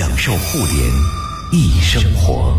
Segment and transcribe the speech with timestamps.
[0.00, 0.90] 享受互联
[1.52, 2.58] 易生活。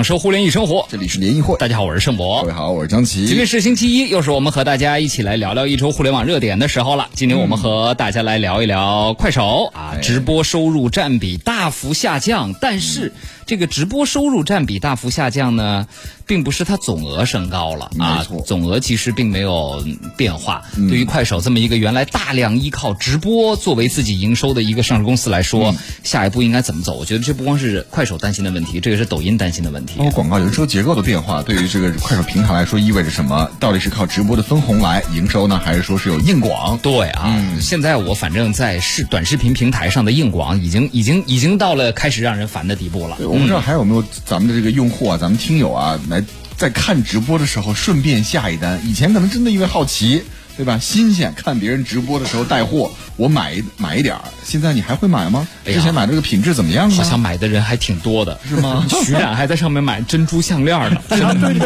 [0.00, 1.58] 享受互联易生活，这里是联谊会。
[1.58, 2.40] 大家好，我是盛博。
[2.40, 3.26] 各位好，我是张琪。
[3.26, 7.10] 今天是星期一，又是我们和大家一起来聊聊一周互联网热点的时候了。
[7.12, 12.54] 今天我们和大家来聊一聊快手啊，直播收入占比大幅下降。
[12.62, 13.12] 但是
[13.44, 15.86] 这个直播收入占比大幅下降呢，
[16.30, 19.84] 并不是它总额升高了啊，总额其实并没有
[20.16, 20.62] 变化。
[20.88, 26.94] 对于快手这么一个原来大量依靠直播作为自己营收的一个上市公司来说，下一步应该怎么走？
[26.94, 29.98] 我觉得这不光是快手担心的问题，这也是抖音担心的问题。
[29.98, 33.50] 包括广告营收结构的变化，对于这个快手平台来说意味着什么？
[33.58, 36.78] 到底是靠直播的分红来营收呢，还是说是有硬广？
[36.78, 43.16] 对啊，现在我反正在视短视频平台上的硬广已经已经已经到了开始让人烦的地步了。
[43.18, 46.19] 我不知道还有没有咱们的这个用户啊，咱们听友啊，来
[46.56, 48.80] 在看直播的时候顺便下一单。
[48.86, 50.22] 以前可能真的因为好奇。
[50.60, 50.78] 对吧？
[50.78, 54.20] 新鲜，看别人直播的时候带货，我买一买一点儿。
[54.44, 55.48] 现在你还会买吗？
[55.64, 56.94] 之前买这个品质怎么样啊？
[56.96, 58.84] 好像买的人还挺多的，是吗？
[59.02, 61.00] 徐冉还在上面买珍珠项链呢。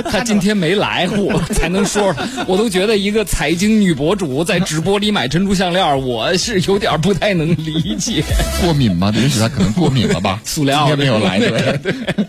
[0.13, 2.15] 他今天没来， 我才能说，
[2.47, 8.23] 我都觉得一个财经女博主在直播里买珍珠项链，我是有点不太能理解。
[8.63, 9.13] 过敏吗？
[9.17, 10.41] 也许他可能过敏了吧？
[10.45, 11.81] 塑料今天没有来，对，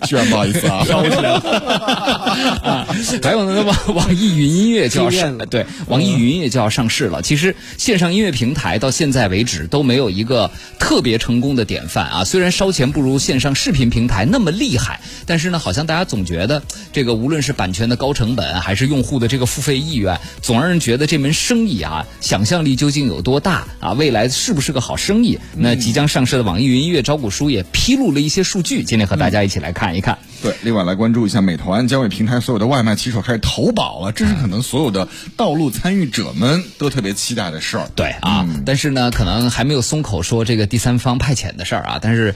[0.08, 2.88] 徐冉不好意思啊，飘起来了。
[3.22, 6.55] 还有那网网易云音乐就要上，对，网易云音乐。
[6.56, 7.22] 就要上市了。
[7.22, 12.24] 其实线上音乐平台到现在为止都没有一个特别成功的典范啊。
[12.24, 23.92] 虽然烧钱不如线上视频平台那么厉害，但是呢，好像大家总觉得这个无论是版权的高成本，还是用户的这个付费意愿，总让人觉得这门生意啊，想象力究竟有多大啊？
[23.92, 25.38] 未来是不是个好生意？
[25.58, 30.18] 那即将上市的网易云音乐招股书也披露了一些数据，今天和大家一起来看一看。
[30.46, 37.90] 对，另外来关注一下美团将为平台所有的外卖骑手开始投保了，这是可能所有的道路参与者们都特别期待的事儿。
[37.96, 42.00] 对啊，但是呢，可能还没有松口说这个第三方派遣的事儿啊。
[42.00, 42.36] 但是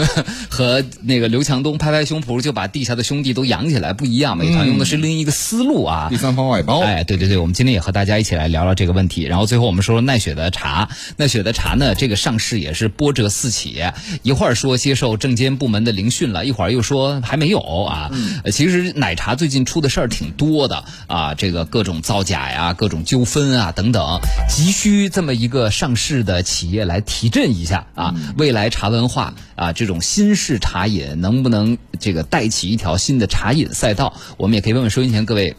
[0.50, 6.08] 和那个刘强东拍拍胸脯就把地下的兄弟都养起来不一样，美团用的是另一个思路啊。
[6.10, 6.82] 第三方外包。
[6.82, 9.22] 哎，对对对，我们今天也和大家一起来聊聊这个问题。
[9.22, 13.82] 然后最后我们说说奈雪的茶，奈雪的茶呢，这个上市也是波折四起，
[14.22, 17.45] 一会儿说接受证监部门的聆讯了，一会儿又说还没。
[17.46, 18.10] 没有啊，
[18.50, 24.18] 其实奶茶最近出的事儿挺多的啊，这个各种造假呀，各种纠纷啊等等，
[24.48, 28.16] 急需这么一个上市的企业来提振一下啊。
[28.36, 34.12] 未来茶文化啊，这种新式茶饮能不能这个带起一条新的茶饮赛道？
[34.38, 35.54] 我们也可以问问收音前各位。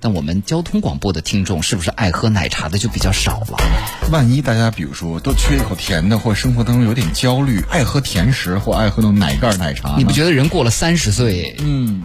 [0.00, 3.58] 但我们交通广播的听众是不是爱喝奶茶的就比较少了？
[4.10, 12.02] 万一大家比如说都缺一口甜的，或生活当中有点焦虑，爱喝甜食或爱喝那种奶盖奶茶，你不觉得人过了三十岁，嗯？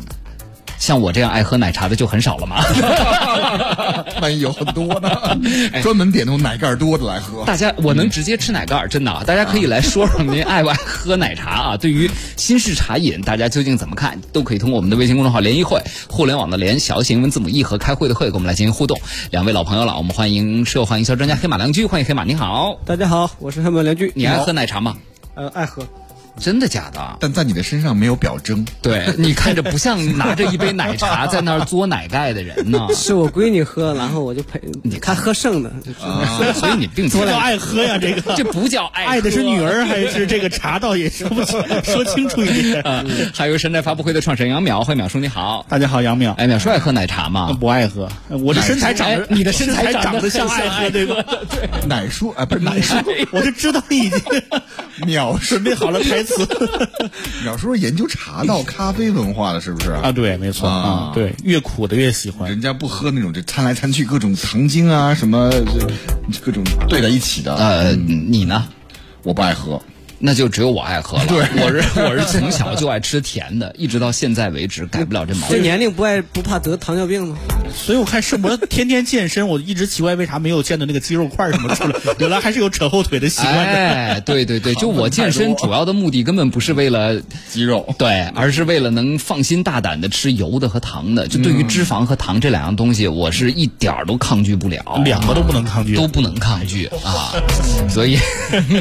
[0.83, 2.57] 像我这样爱喝奶茶的就很少了吗？
[4.21, 5.09] 万 一有很多呢？
[5.81, 7.45] 专门点那种奶盖多的来喝。
[7.45, 9.23] 大家，我能直接吃奶盖，真的啊。
[9.25, 11.77] 大家可以来说说您爱不爱喝奶茶啊？
[11.77, 14.19] 对于新式茶饮，大家究竟怎么看？
[14.33, 18.99] 都可以通过我们的微信公众号“联谊会”，互联网的联，小型文字母 E 和开会的会，跟我们来进行互动。
[19.31, 22.77] 两位老朋友了，我们欢迎社会营销专家黑马良驹，欢迎黑马，你好。
[22.85, 24.11] 大家好，我是黑马良驹。
[24.15, 24.97] 你爱喝奶茶吗？
[25.35, 25.87] 呃，爱喝。
[26.39, 27.17] 真的假的？
[27.19, 28.65] 但在你的身上没有表征。
[28.81, 32.87] 对你看着不像拿着一杯奶茶在那儿嘬奶盖的人呢。
[32.95, 34.61] 是我闺女喝，然后我就陪。
[34.83, 35.71] 你看喝剩的，
[36.53, 39.05] 所以你并不叫爱喝呀，这个 这不叫爱。
[39.05, 40.79] 爱的是女儿还是这个茶？
[40.79, 42.83] 倒也说不清， 说清楚一点。
[43.33, 45.65] 还有山寨发布会的创始人杨淼，欢迎淼叔你好。
[45.69, 46.33] 大家好，杨淼。
[46.33, 47.55] 哎，淼叔爱喝奶茶吗？
[47.59, 48.09] 不爱喝。
[48.29, 51.15] 我的身材长得，你的身材长得像爱喝，对吧？
[51.49, 51.87] 对。
[51.87, 52.95] 奶叔啊，不是奶叔，
[53.31, 54.19] 我就知道你已经
[55.05, 56.47] 淼准备好了台词。
[57.43, 60.11] 鸟叔研究茶道 咖啡文化的，是不是啊？
[60.11, 61.11] 对，没错啊。
[61.13, 62.49] 对，越苦的越喜欢。
[62.49, 65.49] 人家不喝那种，就掺来掺去各种糖精啊，什么
[66.43, 67.55] 各种兑在一起的。
[67.55, 68.67] 呃，你呢？
[69.23, 69.81] 我不爱喝。
[70.19, 71.25] 那就只有我爱喝了。
[71.27, 75.57] 对，我是我是从小就爱吃甜的，一直到现在为止改不了这毛病。
[75.57, 77.37] 这年龄不爱不怕得糖尿病吗？
[77.75, 81.95] 所以我看世博天天健身，我一直奇怪为啥没有见到那个肌肉块什么出来。
[82.19, 83.53] 原来还是有扯后腿的习惯。
[83.53, 87.19] 哎，对对对，就我健身主要的目的根本不是为了
[87.49, 91.27] 肌肉，对，而是为了能放心大胆的吃油的和糖的。
[91.27, 97.33] 就对于脂肪和糖这两样东西，我是一点儿都抗拒不了，两个都不能抗拒，都不能抗拒啊。
[97.89, 98.17] 所以，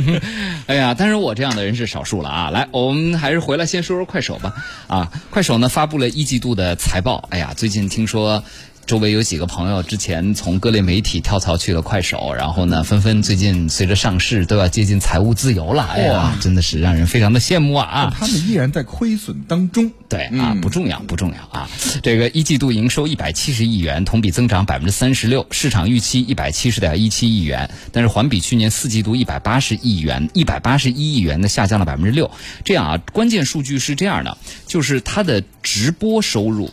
[0.67, 2.51] 哎呀，但是我这样的人是少数了啊。
[2.51, 4.55] 来，我们还是回来先说说快手吧。
[4.89, 7.27] 啊，快手呢发布了一季度的财报。
[7.31, 8.43] 哎呀，最近听说。
[8.85, 15.85] 周围有几个朋友之前从各类媒体跳槽去了快手，然后呢，纷纷最近随着上市都要接近财务自由了。
[15.85, 18.15] 哎呀，真的是让人非常的羡慕啊！
[18.19, 19.91] 他们依然在亏损当中。
[20.09, 21.71] 对啊，不重要，不重要啊。
[22.03, 32.31] 这个一季度营收一百七十亿元，同比增长百分之三十六，市场预期一百七十点一七亿元，但是环比去年四季度一百八十亿元，一百八十一亿元的下降了百分之六。
[32.65, 34.37] 这样啊，关键数据是这样的，
[34.67, 36.71] 就是它的直播收入，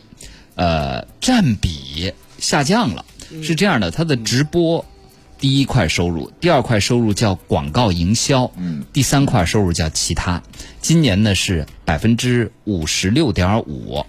[0.60, 3.06] 呃，占比下降了，
[3.42, 4.86] 是这样的，它的直播。
[5.38, 10.44] 第一块收入，第二块收入叫广告营销，嗯，第三块收入叫其他。
[10.82, 14.06] 今年呢是百分之五十六点五、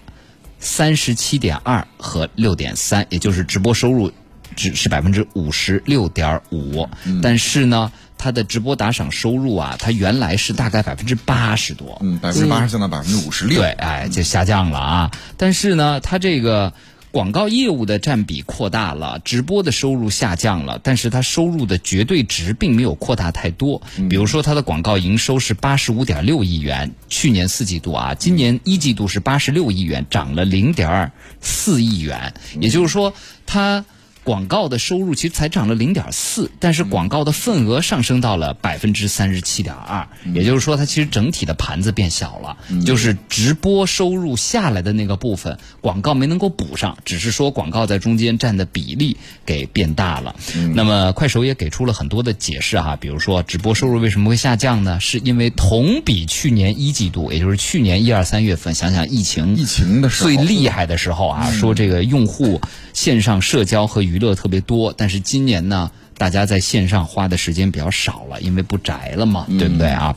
[0.59, 4.11] 三十七点二和六点三，也就是直播收入
[4.57, 6.89] 只是百分之五十六点五。
[7.23, 15.11] 但是呢，它的直播打赏收入啊，他原来是大概百分之八十多，嗯，百分之八十降到百分之五十六，对，哎，就下降了啊。
[15.39, 16.73] 但是呢，他这个。
[17.13, 23.83] 广告业务的占比扩大了，直播的收入下降了，但是他收入的绝对值并没有扩大太多。
[24.09, 32.33] 比如说，他的广告营收是八十五点六亿元，去年四季度啊，今年一季度是八十六亿元，涨了零点四亿元。
[32.61, 33.13] 也就是说，
[33.45, 33.85] 它。
[34.25, 50.37] 广告的收入其实才涨了零点四，但是广告的份额上升到了百分之三十七点二，也就是说，它其实整体的盘子变小了，就是直播收入下来的那个部分，广告没能够补上，只是说广告在中间占的比例给变大了。
[50.75, 55.01] 那么快手也给出了很多的解释哈，比如说直播收入为什么会下降呢？
[55.01, 62.61] 是因为同比去年一季度，也就是去年一二三月份，想想疫情疫情的最厉害的时候啊，说这个用户
[62.93, 70.15] 线上社交和娱乐特别多，但是今年呢，大家在线上花的时间比较少了，因为不宅了嘛，对不对啊？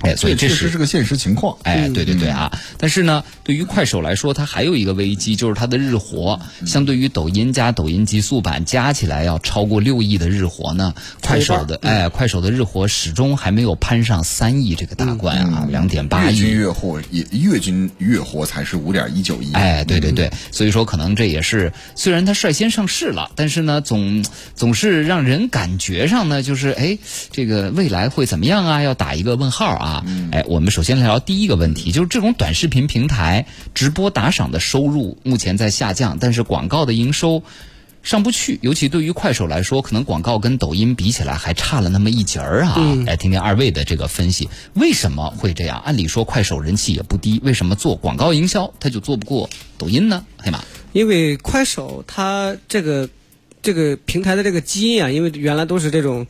[0.00, 1.56] 哎，所以这是是个现实情况。
[1.62, 2.52] 哎，对对对啊！
[2.78, 16.38] 但是呢，对于快手来说，它还有一个危机，就是它的日活，相对于抖音加抖音极速版加起来要超过六亿的日活呢，快手的哎，快手的日活始终还没有攀上三亿这个大关啊，两点八亿。
[16.38, 19.52] 月均月活也月均月活才是五点一九亿。
[19.54, 26.98] 哎，对对对，所以说可能这也是虽然它率先上市了，但是呢，总总是让人感觉上呢，就是哎，
[27.32, 28.82] 这个未来会怎么样啊？
[28.82, 29.95] 要打一个问号啊！
[29.96, 37.42] 啊，哎，我们首先来聊第一个问题，就是这种短视频平台直播打赏的收入目前在下降，但是广告的营收
[38.02, 42.76] 上不去，尤其对于快手来说，可能广告跟抖音比起来还差了那么一截儿啊。
[43.06, 45.80] 来听听二位的这个分析，为什么会这样？
[45.84, 49.48] 按理说快手人气也不低，为什么做广告营销他就做不过
[49.78, 50.24] 抖音呢？
[50.36, 50.62] 黑马，
[50.92, 53.08] 因为快手它这个
[53.62, 56.26] 这个平台的这个基因啊，因为原来都是这种。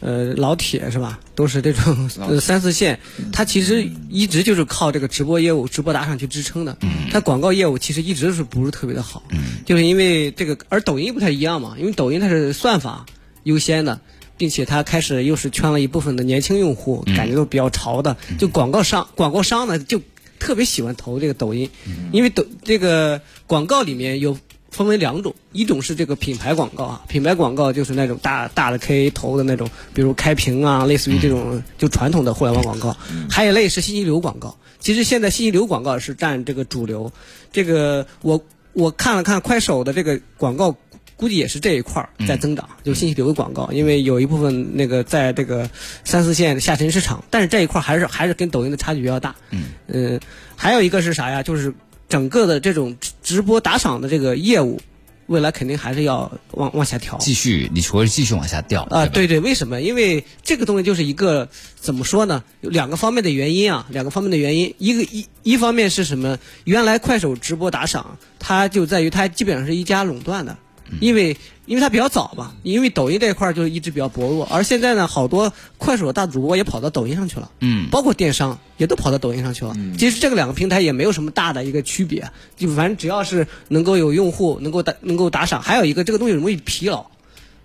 [0.00, 1.20] 呃，老铁是吧？
[1.34, 2.08] 都是这种
[2.40, 2.98] 三四线，
[3.32, 6.76] 他其实一直就是靠这个直播业务、直播打赏去支撑的。
[7.10, 9.22] 他广告业务其实一直是不是特别的好，
[9.66, 10.56] 就是因为这个。
[10.70, 13.04] 而抖音不太一样嘛，因为抖音它是算法
[13.42, 14.00] 优先的，
[14.38, 18.16] 并且它开始又是圈了一部分的年轻用户，感觉都比较潮的。
[18.38, 20.00] 就广告商，广告商呢就
[20.38, 21.68] 特别喜欢投这个抖音，
[22.10, 24.38] 因为抖这个广告里面有。
[24.70, 32.96] 分为两种，一种是这个品牌广告啊，品牌广告就是那种大大的 K 投的那种，比如开屏啊，类似于这种就传统的互联网广告。
[33.28, 37.12] 还有一类是信息流广告，其实现在信息流广告是占这个主流。
[37.52, 38.40] 这个我
[38.72, 40.74] 我看了看快手的这个广告，
[41.16, 45.68] 估计也是这一块在增长，就信息流的广告，因为有一部分那个在这个
[46.04, 49.34] 三四线下沉市场，但是这一块还是还是跟抖音的差距比较大。
[49.50, 50.20] 嗯，呃，
[50.54, 51.42] 还有一个是啥呀？
[51.42, 51.74] 就是。
[52.10, 52.96] 整个的这种
[53.30, 54.80] 直播打赏的这个业务，
[55.26, 59.06] 未来肯定还是要往往下调，继续你说继续往下掉啊？
[59.06, 59.80] 对对，为什么？
[59.80, 62.42] 因为这个东西就是一个怎么说呢？
[62.60, 64.74] 有两个方面的原因啊，两个方面的原因。
[64.78, 66.40] 一个一一方面是什么？
[66.64, 70.58] 原来快手直播打赏，它就在于它基本上是一家垄断的。
[71.00, 71.36] 因为
[71.70, 79.76] 因为它比较早嘛，因为抖音这一块就一直比较薄弱，而现在呢，好多快手的大主播也跑到抖音上去了，嗯，包括电商也都跑到抖音上去了。
[79.96, 87.06] 其实这个两个平台也没有什么大的一个区别，就反正只要是能够有用户能够打能够打赏，还有一个这个东西容易疲劳，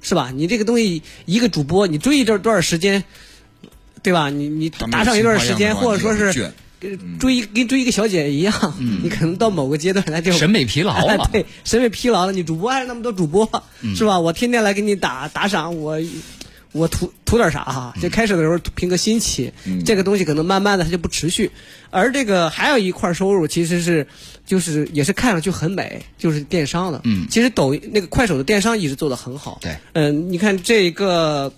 [0.04, 0.30] 是吧？
[0.32, 3.04] 你这个东西一个主播你追一段多少时间，
[4.04, 4.30] 对吧？
[4.30, 6.54] 你你打赏一段时间，或者说是。
[7.20, 8.54] 追跟追一个小姐一样，
[9.04, 11.30] 你可能到某个阶段他就审美疲劳了。
[11.34, 12.32] 对，审美疲劳了。
[12.32, 13.50] 你主播还是那么多主播，
[13.96, 14.20] 是吧？
[14.20, 15.98] 我天天来给你打打赏，我
[16.72, 17.94] 我图图点啥哈？
[18.02, 19.52] 就开始的时候凭个新奇，
[19.86, 21.50] 这个东西可能慢慢的它就不持续。
[21.90, 24.06] 而这个还有一块收入，其实是
[24.46, 27.02] 就是也是看上去很美，就是电商的。
[27.06, 29.60] 嗯，其实抖那个快手的电商一直做的很好。
[29.62, 31.52] 对，嗯，你看这个。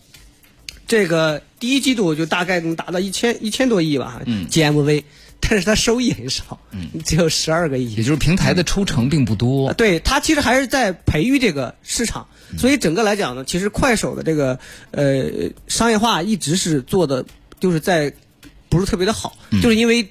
[0.88, 5.04] 这个第一季度就大概能达到一千一千多亿吧，GMV，
[5.40, 6.58] 但是它收益很少，
[7.06, 7.94] 只有十二个亿。
[7.96, 9.74] 也就是平台的抽成并不多呃。
[9.74, 12.26] 对，它其实还是在培育这个市场，
[12.58, 14.58] 所以整个来讲呢，其实快手的这个
[14.92, 15.26] 呃
[15.68, 17.26] 商业化一直是做的，
[17.60, 18.12] 就是在
[18.70, 20.08] 不是特别的好，就是因为。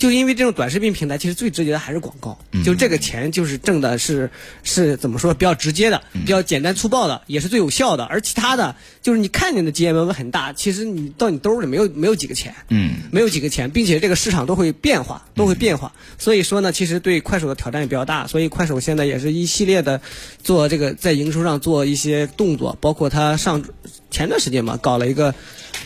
[0.00, 4.30] 就因为这种短视频平台，其实最直接的还是广告，就这个钱就是挣的是
[4.62, 8.04] 是怎么说比较直接的，比较简单粗暴的，也是最有效的。
[8.04, 15.92] 而其他的就是你看见的 GMV 很大，其实你到你兜里没有没有几个钱，嗯，没有几个钱，并且这个市场都会变化，都会变化。
[16.16, 18.26] 所以说呢，其实对快手的挑战也比较大。
[18.26, 20.00] 所以快手现在也是一系列的
[20.42, 23.62] 做这个在营收上做一些动作，包括它上
[24.10, 25.34] 前段时间嘛，搞了一个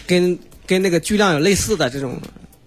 [0.07, 2.23] 跟跟那个巨量有类似的这种。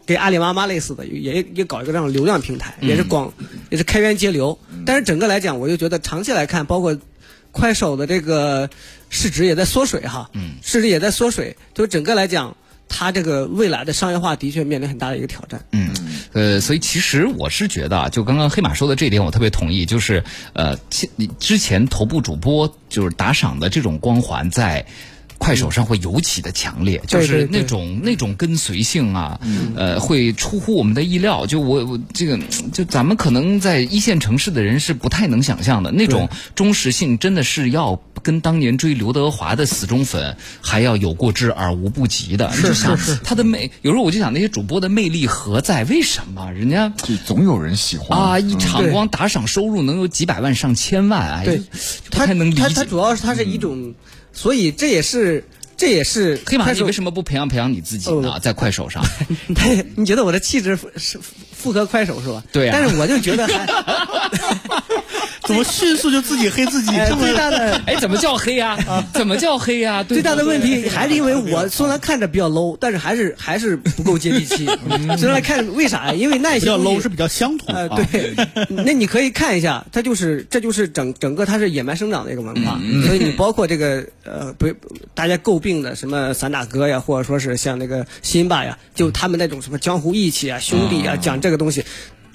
[0.07, 3.31] 跟阿里妈妈类似的，也也搞一个这种流量平台，也是广，
[3.69, 4.57] 也是开源节流。
[4.85, 6.97] 但是整个来讲，我就觉得长期来看，包括
[7.51, 8.69] 快手的这个
[9.09, 10.31] 市值也在缩水哈，
[10.63, 11.57] 市值也在缩水。
[11.73, 12.55] 就整个来讲，
[12.87, 15.65] 它这个未来的商业化的确面临很大的一个挑战。
[15.73, 15.93] 嗯，
[16.31, 20.23] 呃，所以其实我是觉得啊，就刚刚黑马说的这一点，我特别同意，就是
[20.53, 20.77] 呃，
[21.37, 24.85] 之前头部主播就是打赏的这种光环在。
[25.37, 29.39] 快手上会尤其的强烈，就是那种那种跟随性啊，
[29.75, 31.45] 呃，会出乎我们的意料。
[31.45, 32.37] 就我我这个，
[32.73, 42.51] 就咱们可能在一线城市的人是不太能想象的，那种忠实性真的是要跟当年追刘德华的死忠粉还要有过之而无不及的。
[42.55, 45.83] 你就想他的魅，有时候我就想那些主播的魅力何在？
[45.87, 51.21] 为什么人家就总有人喜欢啊一场光打赏收入能有几百万上千万？
[51.39, 51.63] 哎，对就
[52.09, 52.61] 不太能理解。
[52.63, 52.83] 他他。
[52.83, 53.93] 主要是他是一种，
[54.37, 55.43] 所以这也是
[55.75, 58.33] 这也是黑马，你为什么不培养培养你自己呢？
[58.33, 59.03] 哦在快手上，
[59.55, 61.19] 对，你觉得我的气质是
[61.51, 62.43] 符合快手是吧？
[62.51, 63.65] 对啊但是我就觉得还，
[65.43, 66.91] 怎么迅速就自己黑自己？
[66.97, 68.77] 哎最大的哎，怎么叫黑呀、
[69.13, 74.67] 怎么叫黑呀、对最大的问题还是因为我虽然看着比较 low，但是还是还是不够接地气。
[75.17, 76.13] 虽然看为啥呀？
[76.13, 77.97] 因为那比较些 low 是比较乡土呃，啊。
[78.11, 78.33] 对，
[78.69, 84.67] 那你可以看一下，它就是这就是整整个它是野蛮生长的一个文化，所以你包括这个呃不
[85.13, 91.83] 大家诟病的什么散打哥呀，或者说是像那个辛巴呀，就他们那种什么江湖义气啊、兄弟啊，讲这个东西。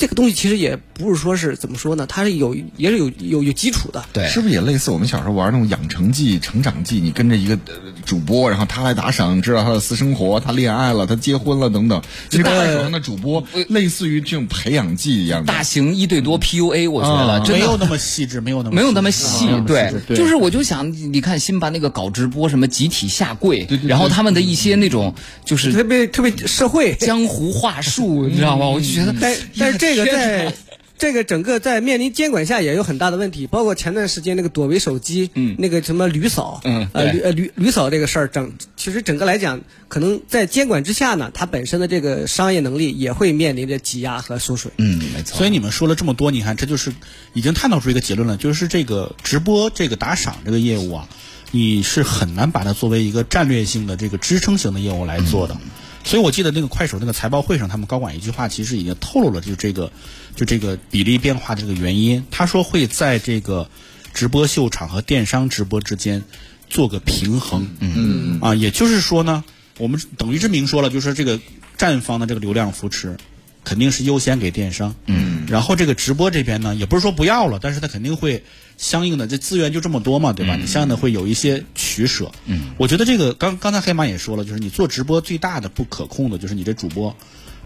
[0.02, 4.04] 这个东西其实也不是说是怎么说呢，它是有也是有有有基础的。
[4.12, 6.98] 对是不是也类似我们小时候玩那种养成记、成长记？
[6.98, 12.02] 你跟着一个呃主播，然后他来打赏，知道他的私生活，他恋爱了，他结婚了等等。
[12.30, 15.52] 其实快手上的主播类似于这种培养记一样的。
[15.52, 28.66] 大型一对多 PUA，我觉得、啊真的没有那么细致，没有那么没有那么细细致，对，对，就是我就想，你看辛巴那个搞直播，什么集体下跪，然后他们的一些那种就是特别特别社会，江湖话术，你知道吗？
[28.66, 30.54] 我就觉得，但但是这个在
[30.98, 44.70] 这个整个在面临监管下也有很大的问题，包括前段时间那个朵唯手机，嗯那个什么驴嫂，嗯呃对驴呃驴驴嫂这个事儿，整其实整个来讲，可能在监管之下呢，它本身的这个商业能力也会面临着挤压和缩水。
[44.76, 45.36] 嗯，没错。
[45.36, 46.92] 所以你们说了这么多，你看这就是
[47.32, 51.08] 已经探讨出一个结论了，就是这个直播这个打赏这个业务啊，
[51.50, 55.56] 你是很难把它作为一个战略性的这个支撑型的业务来做的。
[56.04, 59.92] 所以我记得那个快手那个财报会上，他们高管一句话其实已经透露了，就这个
[60.36, 62.24] 就这个比例变化这个原因。
[62.30, 63.68] 他说会在这个
[64.12, 66.22] 直播秀场和电商直播之间
[66.68, 67.68] 做个平衡。
[67.80, 69.44] 嗯啊，也就是说呢，
[69.78, 71.40] 我们等于是明说了，就是这个
[71.76, 73.16] 站方的这个流量扶持。
[73.64, 78.42] 肯定是优先给电商，嗯，然后这个直播这边呢，也不是说不要了，但是他肯定会
[78.76, 80.56] 相应的，这资源就这么多嘛，对吧？
[80.56, 87.16] 你相应的会有一些取舍，嗯，我觉得这个刚刚才黑马也说了，就是你做直播最大的不可控的就是你这主播，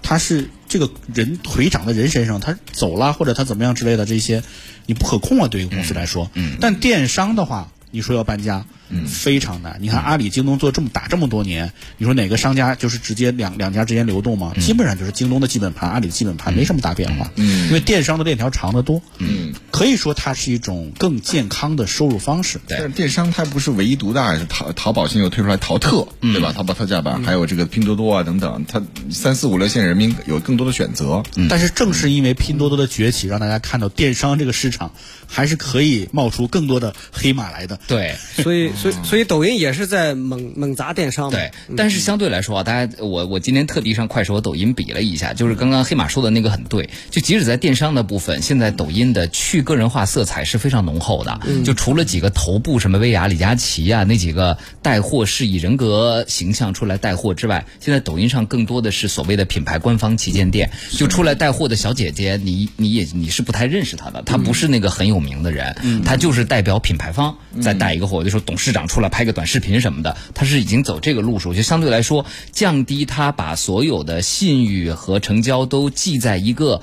[0.03, 4.43] 他是这个人腿长在人身上，他走了或者他怎么样之类的这些，
[4.87, 9.79] 你不可控啊，对于公司来说，嗯，但电商的话，你说要搬家，嗯，非常难。
[9.81, 14.53] 你看阿里、京东做这么打这么多年，你说哪个商家就是直接两两家之间流动吗？
[14.61, 22.61] 基本上就是京东的基本盘、阿里的基本盘没什么大变化，嗯，因为电商的链条长得多，嗯，可以说它是一种更健康的收入方式。
[22.69, 26.53] 但是电商它不是唯一独大，淘淘宝现在又推出来淘特，对吧？
[26.53, 31.23] 淘宝特价版，还有这个拼多多啊等等，它三四五六线人民有更多的选择。
[31.49, 34.93] 但是正是因为拼多多的崛起，让大家看到电商这个市场
[35.27, 37.79] 还是可以冒出更多的黑马来的。
[37.87, 41.31] 对所以，所以，所以抖音也是在猛猛砸电商。
[41.31, 51.41] 对，但是相对来说啊，大家我我今天特地上快手和抖音比了一下，就是刚刚黑马说的那个很对，就即使在电商的部分，现在抖音的去个人化色彩是非常浓厚的。
[51.65, 68.66] 就除了几个头部什么薇娅、李佳琦啊那几个带货是以人格形象出来带货之外，现在抖音上更多的是所谓的品牌官方旗舰店，就出来带货的小姐姐，你你也你是不太认识她的，她不是那个很有名的人，她就是代表品牌方在带一个货，就说董事。
[68.67, 76.83] 市长出来拍个短视频什么的，他是已经走这个路数，就相对来说降低他把所有的信誉和成交都记在一个。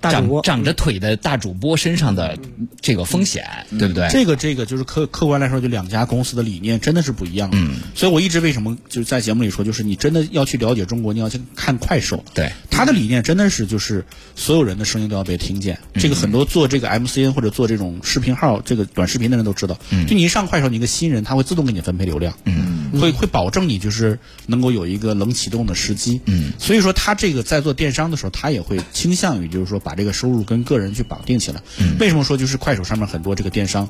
[0.00, 2.38] 长大主播长着腿的大主播身上的
[2.80, 4.08] 这个风险，对不对？
[4.10, 7.50] 这个这个就是客客观来说，就两家公司的理念真的是不一样。
[7.52, 12.24] 嗯，所以我一直为什么就是在节目里说，就是你真的要去了解中国，你要去看快手。
[12.34, 14.04] 对，他的理念真的是就是
[14.36, 15.78] 所有人的声音都要被听见。
[15.94, 19.78] 这个很多做这个 MCN 或者做这种视频号、这个短视频的人都知道。
[19.90, 22.34] 嗯，就你一上快手，你一个新人，他会自动给你分配流量。
[22.44, 26.20] 嗯，会会保证你就是能够有一个冷启动的时机。
[26.26, 31.62] 嗯，所以说他这个在做电商的时候，他也会倾向于就是说把这个收入跟个人去绑定起来。
[31.98, 33.88] 为什么说就是快手上面很多这个电商，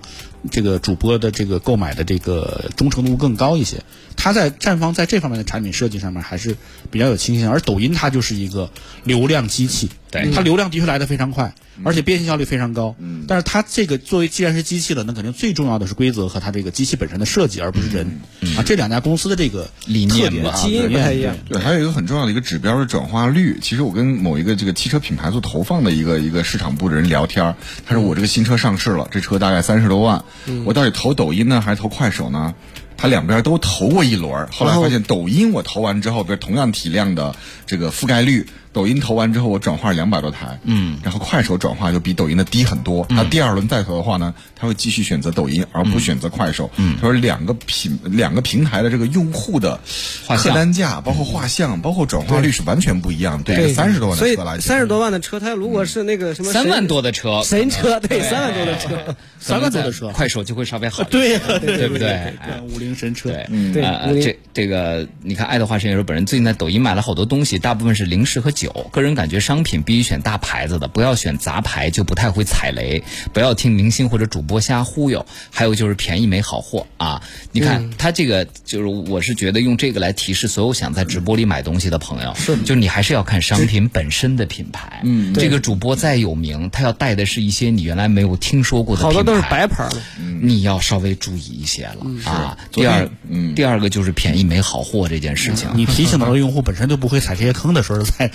[0.49, 3.83] 这个主播的这个购买的这个忠诚度更高一些？
[4.15, 6.57] 他在站方在这方面的产品设计上面还是
[6.93, 8.71] 比较有倾向，而抖音它就是一个
[9.03, 11.53] 流量机器，对它流量的确来的非常快，
[11.85, 12.95] 而且变现效率非常高。
[12.99, 18.21] 嗯，但是它这个作为既然是机器了，那肯定最重要的是规则和它这个机器本身的设计，而不是人。
[18.57, 23.59] 啊，这两家公司的这个理念基因不太一样对对，还有一个很重要的一个指标是转化率。
[23.61, 27.55] 其实我跟某一个这个汽车品牌做投放的一个一个市场部的人聊天，
[27.87, 30.25] 他说我这个新车上市了，这车大概三十多万，
[30.65, 32.55] 我到底投抖音呢还是投快手呢？
[33.01, 38.45] 他两边都投过一轮，后来发现抖音我投完之后，比如同样体量的这个覆盖率，
[38.79, 43.05] 抖音投完之后我转化两百多台，嗯，然后快手转化就比抖音的低很多。
[43.11, 46.71] 那第二轮再投的话呢，他会继续选择抖音，而不选择快手。
[46.77, 49.81] 嗯，他说两个平两个平台的这个用户的
[50.29, 50.53] 画像。
[50.53, 53.43] 客单价，包括画像，包括转化率是完全不一样。
[53.43, 53.73] 对。
[53.75, 61.11] 三十多万的车来讲，三十多万的车，它如果是那个什么三万多的车，神车，对， 三万多的车，三万多的车，快手就会稍微好一点。
[61.11, 62.33] 对呀，对不对？
[62.47, 62.73] 对。
[62.73, 68.68] 五菱神车，对，对呃这这个你看，爱德华神也说，本人最近在抖音买了好多东西，大部分是零食和酒。
[68.91, 73.03] 个人感觉商品必须选大牌子的，不要选杂牌，就不太会踩雷。
[73.33, 75.25] 不要听明星或者主播瞎忽悠。
[75.51, 77.23] 还有就是便宜没好货啊！
[77.53, 85.01] 你看、他这个，就是我是觉得用这个来提示所有想在直播里买东西的朋友，是，就你还是要看商品本身的品牌。
[85.05, 90.03] 嗯，这个主播再有名，他要带的是一些你原来没有听说过的品牌，好多都是白牌的。
[90.41, 92.57] 你要稍微注意一些了、啊。
[92.71, 95.69] 第二，嗯第二个就是便宜没好货这件事情。
[95.75, 98.31] 你提醒到了用户本身就不会踩这些坑的时候，才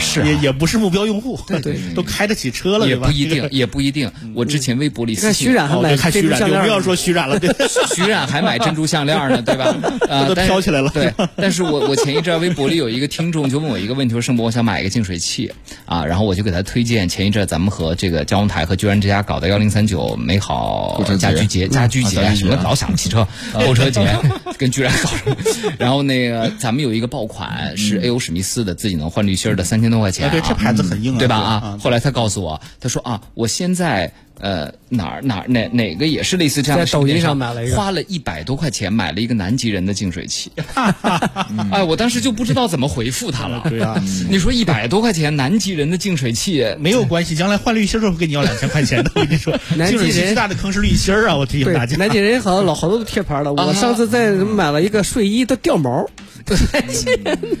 [0.00, 4.10] 是啊也也不是目标用户，对 对，都开得起车了，也不一定，也不一定。
[4.34, 7.50] 我之前微博里徐冉还买珍珠项链不要说徐冉了，对，
[7.94, 9.74] 徐冉还买珍珠项链呢，对吧？
[10.08, 15.52] 呃，都但是飘起来了对，但是我我前一阵微博里有一个听众就问我一个问题，说盛博，我想买一个净水器
[15.86, 24.00] 啊，然后我就给他推荐前一阵咱们和这个交通台和居然之家搞的幺零三九美好家居节、家居啊节家居节啊什么老想汽车购车节，
[24.58, 25.36] 跟居然搞什么。
[25.78, 28.18] 然后那个咱们有一个爆款是 A.O.
[28.18, 31.36] 史密斯的自己能换滤芯儿的三千多块钱啊，啊对这牌子很硬啊对吧？
[31.36, 40.50] 啊啊，后来他告诉我，他说啊，我现在呃哪儿哪儿哪哪个也是类似这样的在抖音上买了一个花了一百多块钱买了一个南极人的净水器，
[41.70, 43.62] 哎，我当时就不知道怎么回复他了。
[43.68, 49.10] 对啊，你说一百多块钱南极人的净水器，没有关系，将来换滤芯儿时候会给你要两千块钱的。
[49.14, 51.36] 我跟你说， 南极人净水器最大的坑是滤芯儿啊！
[51.36, 51.96] 我提醒对大，家。
[51.96, 53.52] 南极人好像老好多都贴牌了。
[53.52, 56.06] 我上次在买了一个睡衣，都掉毛，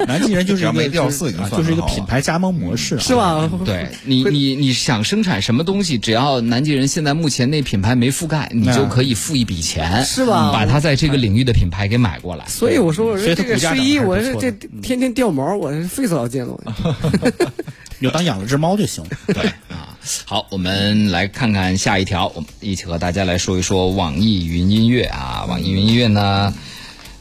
[0.06, 3.48] 南极人就是一个掉色已经啊就是一个品牌加盟模式啊，是吧？
[3.64, 12.44] 对你你你想生产什么东西，只要南极人现在目前那品牌没覆盖，你就可以付一笔钱，是吧把它在这个领域的品牌给买过来。
[12.46, 14.50] 所以我说，我这个睡衣，我是这
[14.82, 16.58] 天天掉毛，我是费死老劲了。
[17.98, 19.04] 你就当养了只猫就行。
[19.26, 25.44] 对啊，好，我们来看看下一条，我们一起和大家来说一说网易云音乐啊。
[25.46, 26.54] 网易云音乐呢，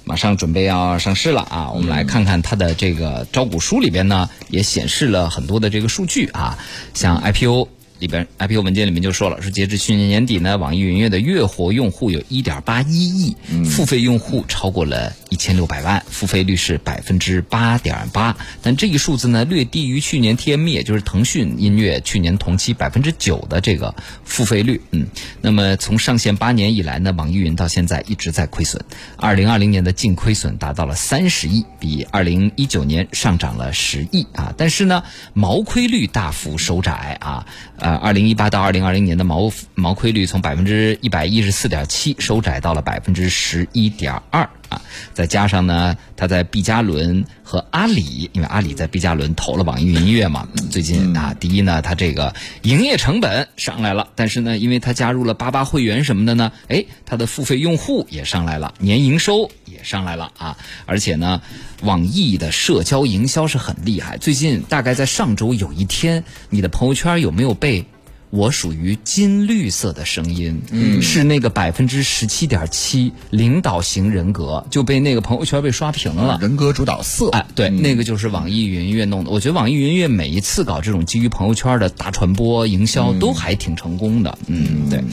[0.05, 1.71] 马上准备要上市了啊。
[1.71, 6.57] 我们来看看它的这个招股书里边呢，也显示了很多的这个数据啊，
[6.93, 7.67] 像 IPO。
[7.99, 13.35] 里边 IPO 文件里面就说了，是截至去年年底呢，网易云音乐的月活用户有一点八一亿，
[13.65, 18.35] 付费用户超过了1600万，付费率是百分之八点八。
[18.61, 24.81] 但这一数字呢，略低于去年 TME，也就是腾讯音乐去年同期百分之九的这个付费率。
[24.91, 25.07] 嗯，
[25.41, 28.83] 那么从上线八年以来呢，网易云到现在一直在亏损，
[29.17, 34.53] 二零二零年的净亏损达到了三十亿，比二零一九年上涨了十亿啊。
[34.57, 37.45] 但是呢，毛亏率大幅收窄啊，
[37.77, 44.81] 呃，二零一八到二零二零年的毛毛亏率从百分之一百一十四点七收窄到了百分之十一点二啊。
[45.13, 61.41] 再加上呢，他在毕加伦和阿里，因为阿里在毕加伦投了网易云音乐嘛，最近啊，第一呢，它这个营业成本上来了，但是呢，因为它加入了八八会员什么的呢，哎，它的付费用户也上来了，年营收也上来了啊，而且呢，
[61.81, 67.85] 网易的社交营销是很厉害，最近大概在上周有一天，你的朋友圈有没有被
[68.29, 76.37] 我属于金绿色的声音，嗯，是那个百分之十七点七领导型人格，就被那个朋友圈被刷屏了。
[76.39, 79.31] 人格主导色，哎，对，那个就是网易云音乐弄的。
[79.31, 84.37] 我觉得网易云音乐每一次搞这种基于朋友圈的大传播营销，都还挺成功的。
[84.47, 85.03] 嗯，对。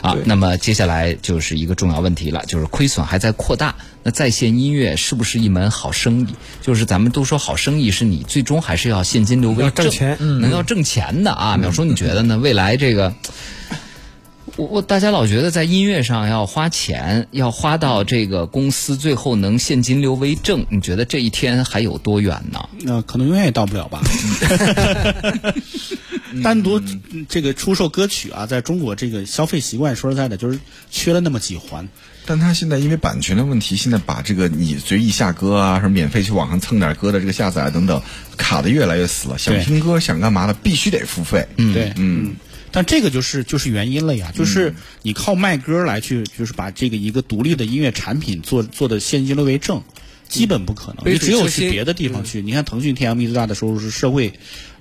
[0.00, 3.74] 啊，那么接下来就是一个重要问题了，就是亏损还在扩大。
[4.06, 6.34] 那在线音乐是不是一门好生意？
[6.60, 11.56] 就是咱们都说好生意是你最终还是要现金流为挣钱，能要挣钱的啊。
[11.56, 12.36] 淼叔，你觉得呢？
[12.36, 13.14] 未来这个，
[14.56, 22.68] 我我大家老觉得在音乐上要花钱，要花到这个公司最后能现金流为正，你觉得这一天还有多远呢？
[22.80, 24.00] 那可能永远也到不了吧。
[26.42, 26.80] 单独
[27.28, 30.58] 这个出售歌曲啊，在中国这个消费习惯，说实在的，就是
[30.90, 31.88] 缺了那么几环。
[32.26, 38.02] 但他现在因为版权的问题，现在把这个你随意下歌啊，什么免费去网上蹭点歌的这个下载等等，
[38.36, 39.38] 卡的越来越死了。
[39.38, 41.46] 想听歌想干嘛的，必须得付费。
[41.56, 42.34] 嗯，对，嗯。
[42.74, 49.80] 但这个就是就是原因了呀，就是你靠卖歌来去，就是把这个一个独立的音乐产品做做的现金流为正。
[50.26, 52.42] 基本不可能，你只有去别的地方去。
[52.42, 54.32] 你看腾讯 TME 最大的收入是社会，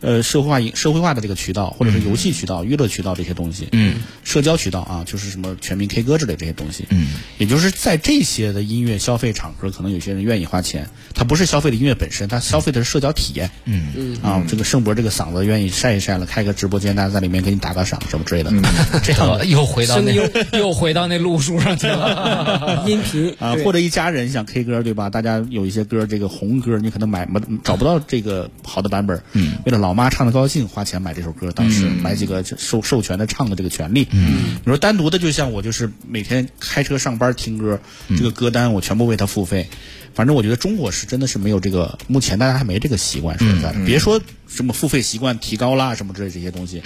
[0.03, 3.69] 呃，社会化、社会化的这个渠道，或者是游戏渠道、娱乐渠道这些东西。
[3.71, 6.85] 嗯，社交渠道啊，就是什么全民 K 歌之类这些东西。
[6.89, 10.89] 嗯，也就是在这些的音乐消费场合，可能有些人愿意花钱。
[11.13, 13.49] 他不是消费的音乐本身，他消费的是社交体验。
[13.65, 14.17] 嗯嗯。
[14.21, 18.51] 啊，这个盛博这个嗓子愿意晒一晒了，开个直播间，大家在里面给你打个赏什么之类的。
[19.03, 20.13] 这样 又回到那
[20.57, 22.83] 又回到那路数上去了。
[22.87, 25.09] 音频啊，或者一家人想 K 歌，对吧？
[25.09, 25.41] 大家。
[25.49, 29.21] 有一些歌，这个红歌，你可能买不找不到这个好的版本。
[29.33, 34.07] 嗯，为了老妈唱的高兴，花钱买这首歌，当时买几个授授权的唱的这个权利。
[34.11, 37.79] 嗯，你说单独的，就像我就是每天开车上班听歌，
[38.09, 39.67] 这个歌单我全部为他付费。
[40.13, 43.37] 反正我觉得中国是真的是没有这个，目前大家还没这个习惯。
[43.39, 46.83] 说实在的，别说什么付费习惯提高啦，什么之类这些东西。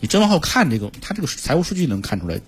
[0.00, 2.40] 你真往后看这个，他这个财务数据能看出来，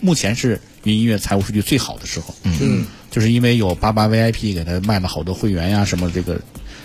[0.00, 2.32] 目前是云音乐财务数据最好的时候。
[2.44, 6.40] 嗯，就是因为有八八 VIP 给他卖了好多会员呀，什么这个，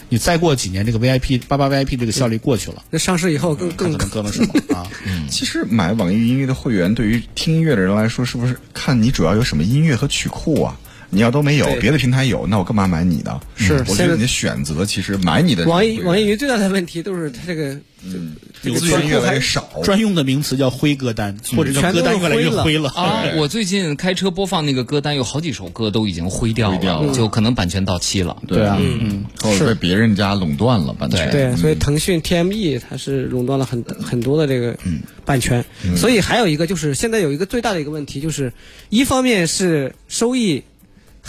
[0.10, 4.88] 你再过几年，这个 VIP 八八 VIP 这个效率过去了，那上市以后更更可能什么啊？
[5.06, 10.80] 嗯， 其实买网易云音乐的会员，对于听音乐的人来说，是不是看你主要有什么音乐和曲库啊？
[11.10, 13.40] 你要都没有，别的平台有，那我干嘛买你的？
[13.56, 15.66] 是，我觉得你的选择其实买你的。
[15.66, 19.70] 网易网易云最大的问题都是它这个，嗯，资源越来越少。
[19.84, 23.24] 专用的名词叫灰歌单，或者叫歌单越来越灰了啊！
[23.38, 28.36] 我最近开车播放那个歌单，有好几首歌都已经灰掉了，就可能版权到期了。
[28.48, 31.32] 对啊，嗯，或者被别人家垄断了版权。
[31.32, 34.78] 对，所以腾讯 TME 它是垄断了很很多的这个
[35.24, 35.64] 版权。
[35.96, 38.52] 所以还有一个就是现在有一个最大的一个问题，就是
[38.90, 40.64] 一方面是收益。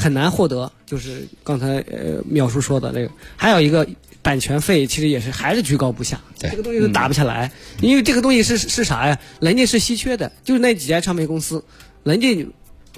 [0.01, 3.85] 很难获得，就是刚才呃妙叔说的那个，还有一个
[4.23, 9.19] 版权费，其实也是还是居高不下，这个东西都打不下来，因为这个东西是是啥呀？
[9.41, 11.65] 人家是稀缺的，就是那几家唱片公司，
[12.05, 12.47] 人家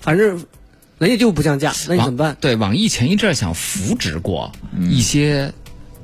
[0.03, 0.45] 反正
[0.99, 2.37] 人家就不降价，那你怎么办？
[2.39, 5.51] 对，网易前一阵想扶植过一些。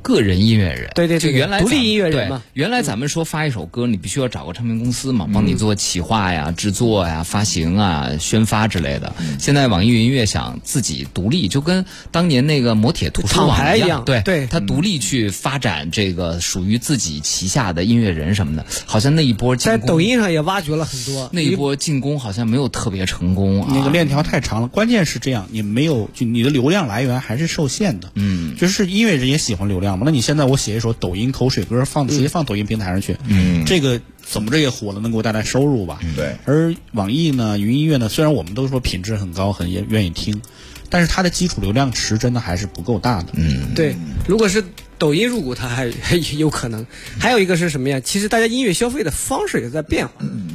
[0.07, 2.41] 个人音乐人，对对，就原来独立音乐人嘛。
[2.53, 9.13] 原来咱们说发一首歌，你必须要找个唱片公司嘛，帮你做企划呀、制作呀、发行啊、宣发之类的。
[9.41, 18.65] 现在网易云音乐想自己独立，就跟当年那个磨铁图书网一样，对对，他独立去发展这个属于自己旗下的音乐人什么的。
[18.87, 24.69] 好像那一波在抖音上也挖掘了很多，那一波进攻好像没有特别成功，那个链条太长了。
[24.69, 28.13] 关键是这样，你没有就你的流量来源还是受限的。
[28.15, 29.96] 嗯，就是音乐人也喜欢流量。
[30.05, 36.01] 那你现在我写一首抖音口水歌，放直接放抖音平台上去，嗯，这个怎么着也火了，能给我带来收入吧？
[36.15, 36.37] 对。
[36.45, 40.43] 而网易呢，云音乐呢，虽然我们都说品质很高，很也愿意听，
[40.91, 43.29] 但是它的基础流量池真的还是不够大的。
[43.33, 43.97] 嗯，对。
[44.27, 44.65] 如果是
[44.99, 46.87] 抖音入股，它还还有可能。
[47.19, 48.01] 还有一个是什么呀？
[48.01, 50.15] 其实大家音乐消费的方式也在变化，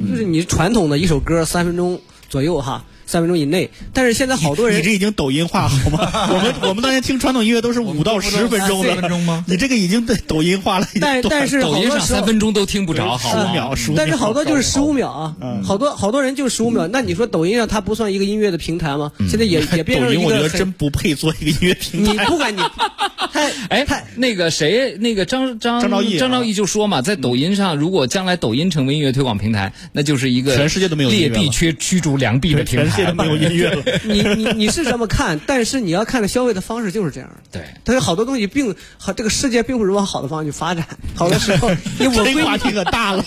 [0.10, 2.86] 就是你传统的一首歌三分钟左右哈。
[3.12, 6.10] 三分钟以内，但是现在好多人，你这已经抖音化好吗？
[6.32, 9.43] 我们我们当年听传统音乐都是五到十分钟的，分钟吗？
[9.50, 10.88] 你这个已经被抖音化了。
[11.02, 13.97] 但但是抖音上三分钟都听不着，十五秒，十五秒。
[13.97, 16.88] 但是好多就是十五秒啊，好多好多人就十五秒。
[16.88, 19.12] 那你说抖音上它不算一个音乐的平台吗？
[19.30, 20.21] 现在也 也变成一个。
[20.21, 22.13] 抖音我觉得真不配做一个音乐平台。
[22.13, 22.62] 你不管你，
[23.34, 33.83] 他哎，他那个谁，那个张张张昭义，张昭义就说嘛，在抖音上，如果将来抖音成为音乐推广平台，那就是一个全世界都没有劣币驱驱逐良币的平台，界都没有音乐了。
[34.03, 37.29] 你你你是这么看，但是你要看的消费的方式就是这样。
[37.51, 40.85] 对，它有好多东西并好，这个世界并不是往好的方向去发展。
[41.15, 43.25] 好多时候， 我闺女话题可大了。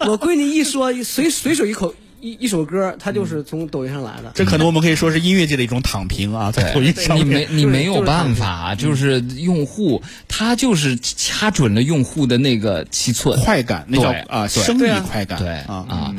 [0.00, 1.94] 我闺女一说，随随手一口。
[2.20, 4.32] 一一首歌，它就是从抖音上来的。
[4.34, 16.14] 这可能我们可以说是音乐界的一种躺平啊，在抖音上你没你没有办法，就是用户他就是掐准了用户的那个七寸快感，那叫啊对生理对啊快感，对啊啊，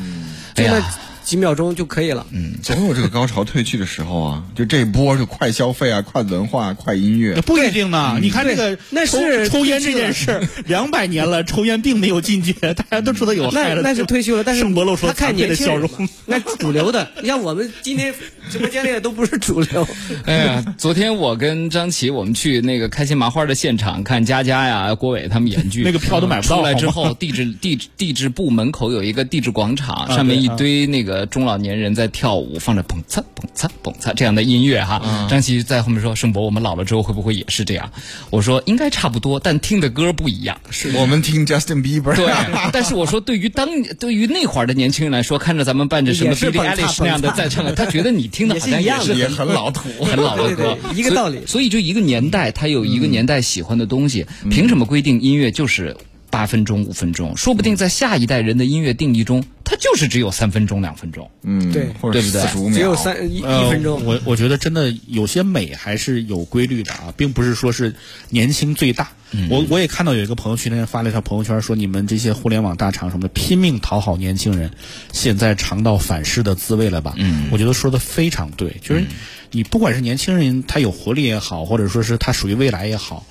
[0.54, 0.94] 就那哎呀，
[1.26, 2.24] 几秒钟就可以了。
[2.30, 7.34] 嗯，总有这个高潮退去的时候啊，就这一波就快消费啊，快文化，快音乐。
[7.40, 8.16] 不一定呢。
[8.22, 13.82] 你看这个那是抽烟这件事儿，两百年了，抽烟并没有禁绝， 大家都知道有害了。
[13.82, 15.90] 那那是退休了，但是圣伯露出他看你的笑容。
[16.26, 18.14] 那主流的，你像我们今天
[18.48, 19.84] 直播间里的都不是主流。
[20.26, 34.96] 哎呀，昨天我跟张琪我们去那个开心麻花的现场看佳佳呀、郭伟他们演剧，那个票都买不到出来之后，地质地质地质部门口有一个地质广场，啊上面一堆那个中老年人在跳舞，放着蹦擦蹦擦蹦擦这样的音乐哈。
[34.96, 37.92] 啊张琪在后面说：“盛博，我们老了之后会不会也是这样？”
[38.30, 42.26] 我说：“应该差不多，但听的歌不一样。”是我们听 Justin Bieber，对，
[42.72, 49.82] 但是我说，对于当对于那会儿的年轻人来说，看着咱们伴着什么 Billie Eilish 那样的在唱，他觉得你听的好像也是 很老土。
[50.04, 51.66] 很老的歌，对一个道理所以。
[51.66, 55.96] 所以就一个年代，他有一个年代喜欢的东西，嗯凭什么规定音乐就是
[56.36, 57.34] 八分钟、五分钟？
[57.34, 61.30] 说不定在下一代人的音乐定义中，它就是只有三分钟、两分钟。
[61.42, 64.04] 嗯，对或者对不对四十五秒，只有三一呃一分钟。
[64.04, 67.94] 我我觉得真的有些美还是有规律的啊，并不是说是
[68.28, 69.08] 年轻最大。
[69.48, 74.70] 我我也看到有一个朋友圈那天发了一条朋友圈说，你们这些互联网大厂什么的拼命讨好年轻人，
[75.12, 77.14] 现在尝到反噬的滋味了吧？
[77.16, 79.04] 嗯，我觉得说的非常对，就是
[79.52, 83.26] 你不管是年轻人他有活力也好，或者说是他属于未来也好，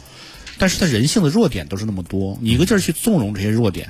[0.57, 3.89] 但是他人性的弱点都是那么多，你一个劲儿去纵容这些弱点。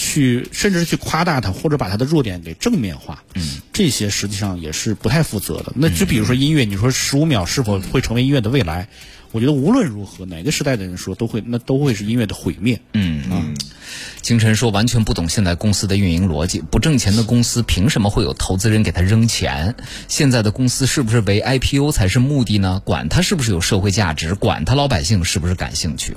[0.00, 3.42] 去甚至是去夸大他，或者把他的弱点给正面化，嗯，
[3.72, 5.72] 这些实际上也是不太负责的。
[5.74, 8.88] 那就比如说音乐，你说十五秒是否会成为音乐的未来？
[9.32, 12.80] 我觉得无论如何，哪个时代的人说都会，那都会是音乐的毁灭。
[12.94, 13.44] 嗯啊。
[14.20, 19.74] 清晨说完全不懂现在公司的运营逻辑，不挣钱的公司凭什么会有投资人给他扔钱？
[20.08, 22.82] 现在的公司是不是为 IPO 才是目的呢？
[22.84, 26.16] 管他是不是有社会价值，管他老百姓是不是感兴趣？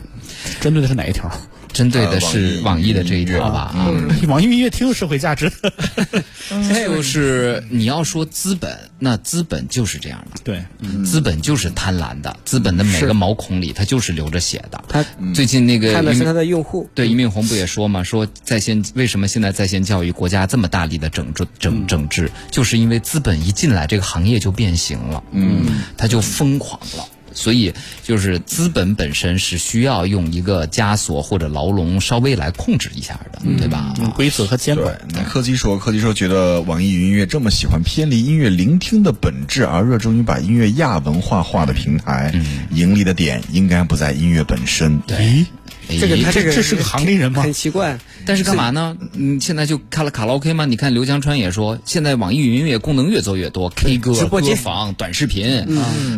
[0.59, 1.31] 针对的是哪一条？
[1.73, 3.59] 针对的是呃网易的这一条吧？
[3.75, 3.91] 啊。
[4.27, 5.73] 网易音乐挺有社会价值的。
[6.85, 10.63] 就是你要说资本，那资本就是这样的，对，
[11.05, 14.83] 资本就是贪婪的，资本的每个毛孔里它就是流着血的。
[14.89, 16.89] 他最近那个看的是他的用户。
[16.93, 27.07] 对，俞敏洪不也说嘛，说在线为什么现在在线教育国家这么大力的整治整整治，就是因为资本一进来，这个行业就变形了，嗯，它就疯狂了。
[27.33, 33.93] 所以，就是资本本身是需要用一个枷锁或者牢笼稍微来控制一下的，对吧？
[33.99, 42.33] 用规则和监管。，那柯基说，柯基说觉得网易云音乐这么喜欢偏离音乐聆听的本质，而热衷于把音乐亚文化化的平台，
[42.71, 45.01] 盈利的点应该不在音乐本身。
[45.07, 45.45] 咦，
[45.87, 47.97] 这个他这个这是个行内人吗很奇怪。
[48.23, 48.95] 但是干嘛呢？
[49.13, 50.65] 嗯，现在就看了卡拉 OK 吗？
[50.65, 55.65] 你看刘江川也说，现在网易云音乐功能越做越多，K 歌、直播房、短视频、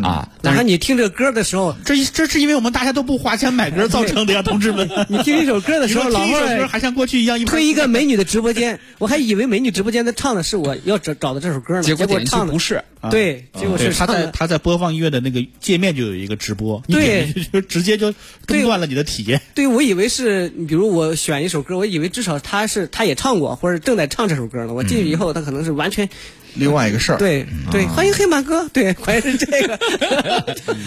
[0.02, 0.28] 啊。
[0.42, 4.88] 但哪怕是你听这个歌的时候，这这是因为我们大家都不花钱买歌造成的呀，同志们。
[5.08, 12.84] 你听一首歌的时候，老妹还像过去一样一推一个美女的直播间，我还以为美女直播间在唱的是我要找找的这首歌呢，结果点进去不是。
[13.10, 14.06] 对，结果是，他。
[14.14, 18.12] 在他在播放音乐的那个界面就有一个直播，对就直接就
[18.46, 19.40] 中断了你的体验。
[19.54, 24.72] 对，我以为是，比如我选一首歌，我以为至少他是他也唱过，或者正在唱这首歌呢。
[24.72, 26.08] 我进去以后，他可能是完全
[26.54, 29.78] 另外一个事儿，对对，欢迎黑马哥，对，关键是这个。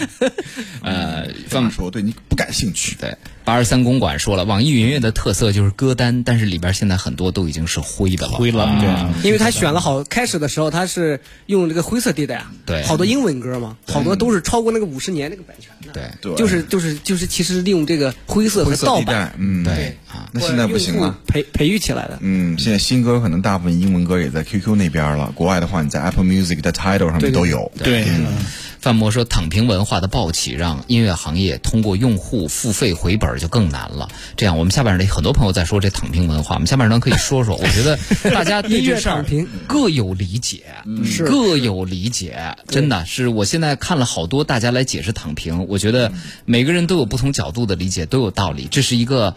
[0.82, 2.96] 呃，这么说对你不感兴趣。
[2.98, 8.32] 对，八十三公馆说了，网易云音乐的特色就是歌单，但是里边现在很多都已经是灰的了。
[8.32, 9.14] 灰了啊。
[9.22, 9.28] 对。
[9.28, 16.02] 因为他选了好，开始的时候他是用这个灰色地带啊，对好多英文歌嘛，好多都是超过那个五十年那个版权的，对。
[16.20, 21.18] 对，就是就是就是，其实利用这个灰色和盗版，嗯，对啊，那现在不行了。
[21.26, 22.18] 培培育起来的。
[22.20, 27.70] 嗯，现在新歌可能大部分英文歌也在 QQ 那边了，国外的话你在 Apple Music 的 Title 上面都有。
[27.78, 28.06] 对，
[28.80, 34.08] 范博说，躺平文化的暴起让音乐行业通过用户付费回本就更难了。
[34.36, 37.56] 这样，我们下半段很多朋友在说这躺平文化，我们下半段可以说说。
[37.56, 37.98] 我觉得
[38.30, 40.62] 大家对这躺平各有理解，
[41.04, 43.28] 是各有理解，真的是。
[43.28, 46.12] 我现在看了好多大家来解释躺平，我觉得
[46.44, 48.68] 每个人都有不同角度的理解，都有道理。
[48.70, 49.34] 这是一个。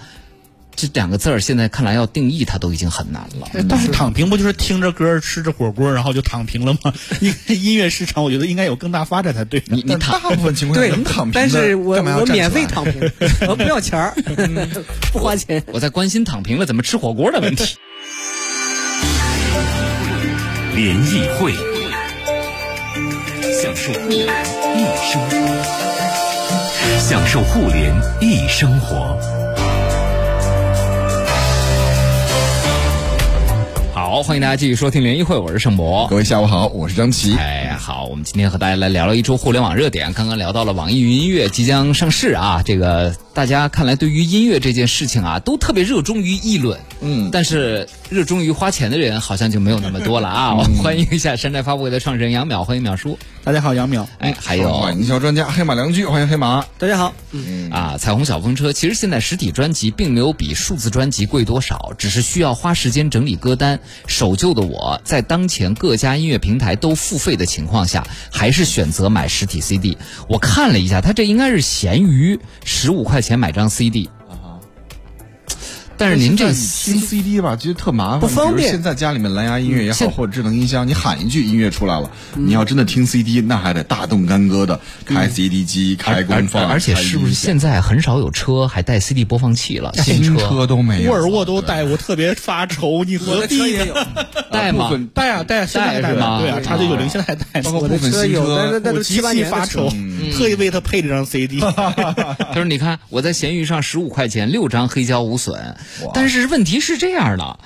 [0.76, 3.48] 这两个字儿现在看来要定义它都已经很难了。
[3.70, 6.94] 但是躺平不就是听着歌吃着火锅然后就躺平了吗？
[7.20, 9.62] 音音乐市场我觉得应该有更大发展才对。
[9.68, 13.12] 你你躺大部分情况下对能躺平的，但是我我免费躺平，
[13.48, 14.14] 我不要钱儿，
[15.12, 15.64] 不花钱。
[15.68, 17.76] 我在关心躺平了怎么吃火锅的问题。
[20.74, 21.54] 联谊会，
[23.62, 24.26] 享受互联
[24.76, 24.80] 易
[25.12, 25.38] 生活，
[27.00, 29.20] 享受互联易生活。
[34.12, 36.06] 好，欢迎大家继续收听联谊会，我是盛博。
[36.10, 37.34] 各位下午好，我是张琪。
[37.38, 40.12] 哎，好，我们今天和大家来聊聊一周互联网热点。
[40.12, 46.78] 刚刚聊到了网易云音乐即将上市啊，这个大家看来对于音乐这件事情啊，都特别热衷于议论。
[47.00, 50.56] 嗯，但是热衷于花钱的人好像就没有那么多了啊。
[50.56, 53.18] 我们欢迎一下山寨发布会的创始人杨淼，欢迎淼叔。
[53.44, 54.06] 大家好，杨淼。
[54.20, 56.66] 哎，还有营销专家黑马良驹，欢迎黑马。
[56.78, 57.14] 大家好。
[57.32, 58.74] 嗯啊，彩虹小风车。
[58.74, 63.80] 其实现在实体专辑并没有比数字专辑贵多少，只是需要花时间整理歌单。
[64.08, 69.98] 守旧的我在当前各家音乐平台都付费的情况下，还是选择买实体 CD。
[70.28, 74.10] 我看了一下，他这应该是闲鱼十五块钱买张 CD。
[76.02, 78.72] 但是您这听 CD 吧，其实特麻烦，不方便。
[78.72, 82.10] 现在家里面蓝牙音乐也好，或者智能音箱，你喊一句音乐出来了。
[82.36, 86.68] 你要真的听 CD，那还得大动干戈的开 CD 机、开功放。
[86.68, 89.94] 而且是不是现在很少有车还带 CD 播放器了？
[90.04, 91.12] 新车都没有。
[91.12, 93.04] 沃尔沃都带，我特别发愁。
[93.04, 93.78] 你何必
[94.52, 94.90] 带吗？
[95.14, 96.40] 带啊带啊，现在带吗？
[96.40, 97.62] 对啊，叉九九零现在还带。
[97.62, 99.88] 包括部分新车，我极其发愁，
[100.36, 101.60] 特意为他配了张 CD。
[101.62, 105.76] 他说：“你看，我在闲鱼上十五块钱六张黑胶无损。”
[106.14, 107.60] 但是问题是这样的，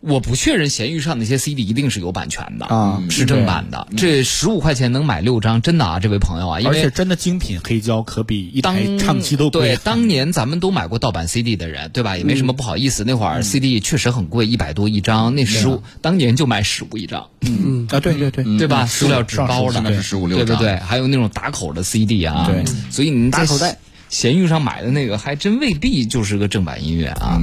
[0.00, 3.88] 我不确认闲鱼上那些 CD 一定是有版权的啊，是正版的。
[3.96, 9.74] 这十五块钱能买六张，真的啊，这位朋友啊，而且真的精品黑胶可比一台唱机都贵。
[9.74, 12.16] 对，当年咱们都买过盗版 CD 的人，对吧？
[12.16, 13.02] 也没什么不好意思。
[13.04, 17.28] 那会儿 CD 确实很贵，一百多一张，那十五当年就买十五一张。
[17.40, 18.86] 嗯嗯啊，对对对，对吧？
[18.86, 20.46] 塑料纸包的，是十五六张。
[20.46, 22.46] 对对对，还有那种打口的 CD 啊。
[22.48, 23.76] 对，所以你打口袋。
[24.08, 27.40] 闲鱼上买的那个还真未必就是个正版音乐啊！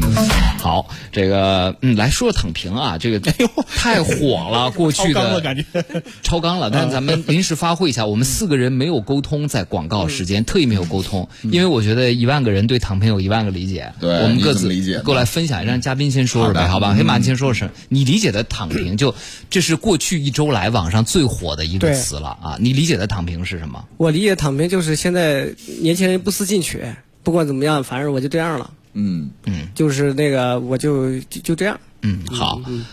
[0.59, 3.19] 好，这个嗯，来说说躺平啊，这个
[3.67, 5.63] 太火了， 过去的感觉
[6.23, 6.71] 超纲了。
[6.71, 16.95] 但咱们临时发挥一下，我们四个人没有沟通，在广告时间特意没有沟通，因为我觉得一万个人对躺平有一万个理解，对，我们各自理解过来分享，让嘉宾先说说呗，好吧？
[16.97, 19.13] 黑马先说说，你理解的躺平，就
[19.51, 22.57] 这是过去一周来网上最火的一个词了啊！
[22.59, 23.85] 你理解的躺平是什么？
[23.97, 26.83] 我理解躺平就是现在年轻人不思进取。
[27.23, 28.71] 不管怎么样，反正我就这样了。
[28.93, 31.79] 嗯嗯，就是那个，我就就就这样。
[32.01, 32.61] 嗯，好。
[32.67, 32.85] 嗯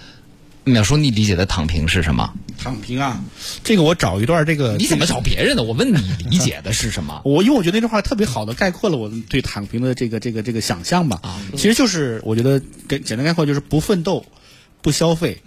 [0.64, 2.33] 淼叔，你理解的躺平是什么？
[2.57, 3.20] 躺平啊，
[3.64, 4.77] 这个我找一段这个。
[4.77, 5.64] 你怎么找别人的？
[5.64, 5.98] 我问你
[6.31, 7.20] 理解的是什么？
[7.27, 11.18] 我因为我觉得那句话特别好的概括了我对躺平的这个这个这个想象吧。
[11.25, 14.25] 啊，其实就是我觉得简简单概括就是不奋斗，
[14.83, 15.42] 不消费。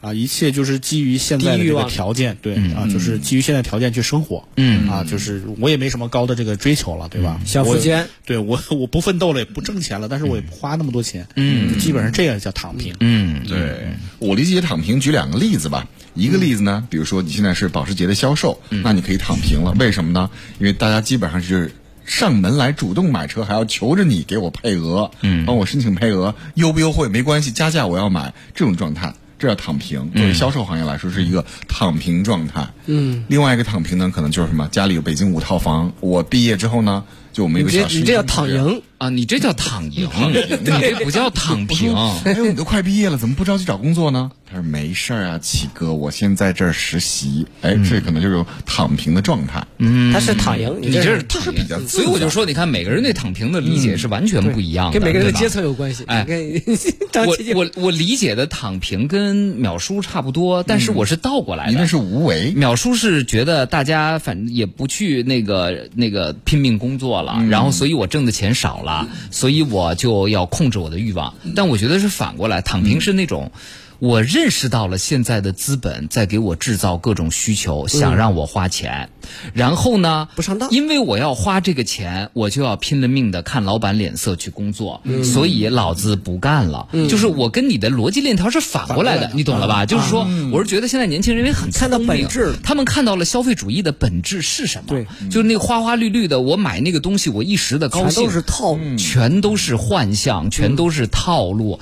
[0.00, 4.88] 啊，一切就是基于现在的这个条件，对啊，就是基于现在条件去生活，嗯。
[4.88, 7.40] 啊，就是我也没什么高的这个追求了，对吧？
[7.44, 13.88] 小富坚，对我我不奋斗了，也不挣钱了，但是我也不花那么多钱，嗯，基本上这个叫躺平，嗯，对。
[14.18, 15.86] 我理解躺平，举两个例子吧。
[16.14, 20.30] 一个例子呢，比如说你现在是保时捷的销售，那你可以躺平了，为什么呢？
[20.58, 21.72] 因为大家基本上是
[22.04, 29.12] 上门来主动买车，还要求着你给我配额，嗯，帮我申请配额，优不优惠没关系，加价我要买，这种状态。
[29.38, 32.66] 这叫躺平，作为销售行业来说是一个躺平状态。
[32.86, 34.66] 嗯，另外一个躺平呢，可能就是什么？
[34.68, 39.08] 家里有北京五套房，我毕业之后呢，就我们一个小你这叫躺赢啊！
[39.10, 41.94] 你这叫躺赢，你这不叫躺平。
[42.24, 44.30] 哎呦，你都快毕业了，怎么不着急找工作呢？
[44.48, 47.46] 他说没事儿啊，启哥，我先在这儿实习。
[47.62, 49.66] 哎，这可能就是躺平的状态。
[49.78, 51.80] 嗯，他是躺赢，你这是就是比较。
[51.80, 56.04] 所以我就说，你看每个人对躺平的理解是完全不一样的，跟每个人的阶层有关系。
[56.06, 56.24] 哎，
[57.26, 61.72] 我我我理解的躺平跟淼叔差不多，但是我是倒过来的。
[61.72, 68.85] 你那是无为，淼叔是觉得大家反正也不去那个那个拼命工作了，然后所以我挣的钱少了，
[69.30, 71.34] 所以我就要控制我的欲望。
[71.54, 73.50] 但我觉得是反过来，躺平是那种。
[73.98, 79.08] 我认识到了现在的资本在给我制造各种需求，想让我花钱，
[79.54, 86.88] 然后呢，不上当，因为我要花这个钱，我就要拼了命的看老板脸色去工作，所以老子不干了。
[87.08, 89.86] 就是我跟你的逻辑链条是反过来的，你懂了吧？
[89.86, 94.84] 就是说，我是觉得现在年轻人因为很看到本质，他们看到了消费主义的本质是什么？
[94.88, 101.80] 对，就是那个花花绿绿的，我买那个东西，我一时的高兴，全都是套路，全都是幻象，全都是套路，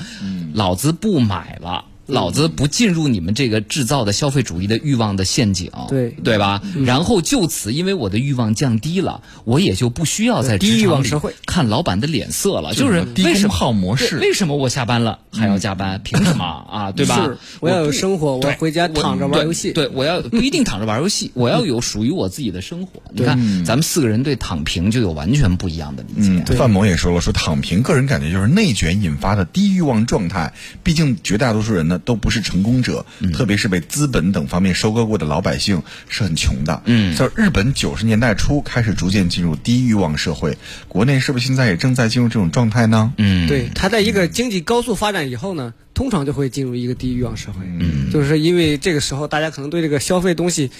[0.53, 1.87] 老子不买了。
[2.07, 6.63] 老子不进入你们这个制造的消费主义的欲望的陷阱，对对吧？
[6.85, 11.11] 然后就此，因为我的欲望降低了，我也就不需要在职场里
[11.47, 12.75] 看老板的脸色了。
[12.75, 14.19] 就是为什么耗模式？
[14.19, 16.01] 为什么我下班了还要加班？
[16.05, 16.93] 凭什么啊？
[16.93, 17.31] 对吧？
[17.61, 19.73] 我要有生活，我回家躺着玩游戏。
[19.73, 23.01] 对，我要不一定躺着玩游戏，我要有属于我自己的生活。
[23.13, 26.55] 你看，咱们四个人对躺平就有完全不一样的理解。
[26.55, 30.53] 范某也说了，说躺平，个人感觉就是内卷引发的低欲望状态。
[30.83, 31.94] 毕竟绝大多数人呢。
[31.95, 36.83] 呢，都不是成功者，特别是被资本等方面收割过的老百姓是很穷的。
[36.85, 40.57] 嗯，在日本九十年代初开始逐渐进入低欲望社会，
[40.89, 43.13] 国内是不是现在也正在进入这种状态呢？
[43.19, 47.65] 嗯，对，它在一个经济高速发展以后呢，通常就会进入一个低欲望社会。
[47.65, 50.71] 嗯，就是因为这个时候大家可能对这个消费东西，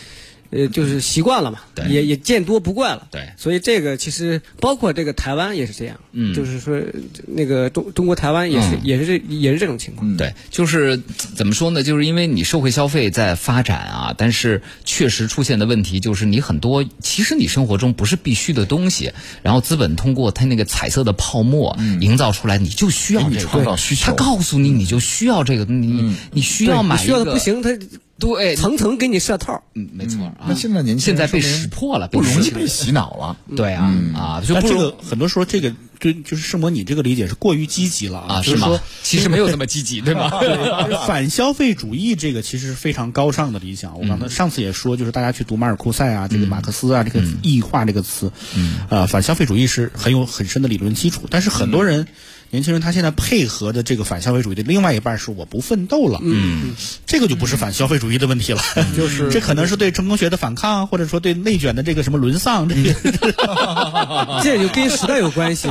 [0.55, 3.09] 呃，就是习惯了嘛，对也也见多不怪了。
[3.11, 5.99] 对所以这个其实包括这个台湾也是这样。
[6.13, 6.81] 嗯就是说
[7.27, 10.17] 那个中中国台湾也是、嗯也是这也是这种情况。
[10.17, 11.01] 对，就是
[11.35, 11.83] 怎么说呢？
[11.83, 27.71] 就是因为你社会消费在发展啊，但是确实出现的问题就是你很多其实你生活中不是必须的东西，然后资本通过它那个彩色的泡沫营造出来，你就需要这个，创造需求他告诉你你就需要这个，你你需要买需要一个的不行，它
[28.19, 29.65] 对，层层给你设套。
[29.75, 30.47] 嗯，没错啊。
[30.49, 33.37] 那现在年轻现在被识破了，不容易被洗脑了。
[33.57, 38.81] 对啊啊，就不这个很多时候，这个对就是圣魔，你这个理解是过于积极了啊就是说吗？
[39.03, 40.31] 其实没有这么积极，对吗？
[41.07, 43.99] 反消费主义这个其实是非常高尚的理想。
[43.99, 48.31] 我刚才上次也说，就是大家去读马尔库塞啊，这个马克思啊，这个异化这个词，
[48.91, 51.23] 呃，反消费主义是很有很深的理论基础。
[51.29, 52.07] 但是很多人，
[52.55, 56.73] 年轻人他现在配合的这个反消费主义的另外一半是我不奋斗了，嗯，
[57.05, 58.63] 这个就不是反消费主义的问题了，
[58.97, 62.95] 就是这可能是对成功学的反抗，或者说对内卷的这个什么沦丧这个。
[64.45, 65.69] 这就跟时代有关系。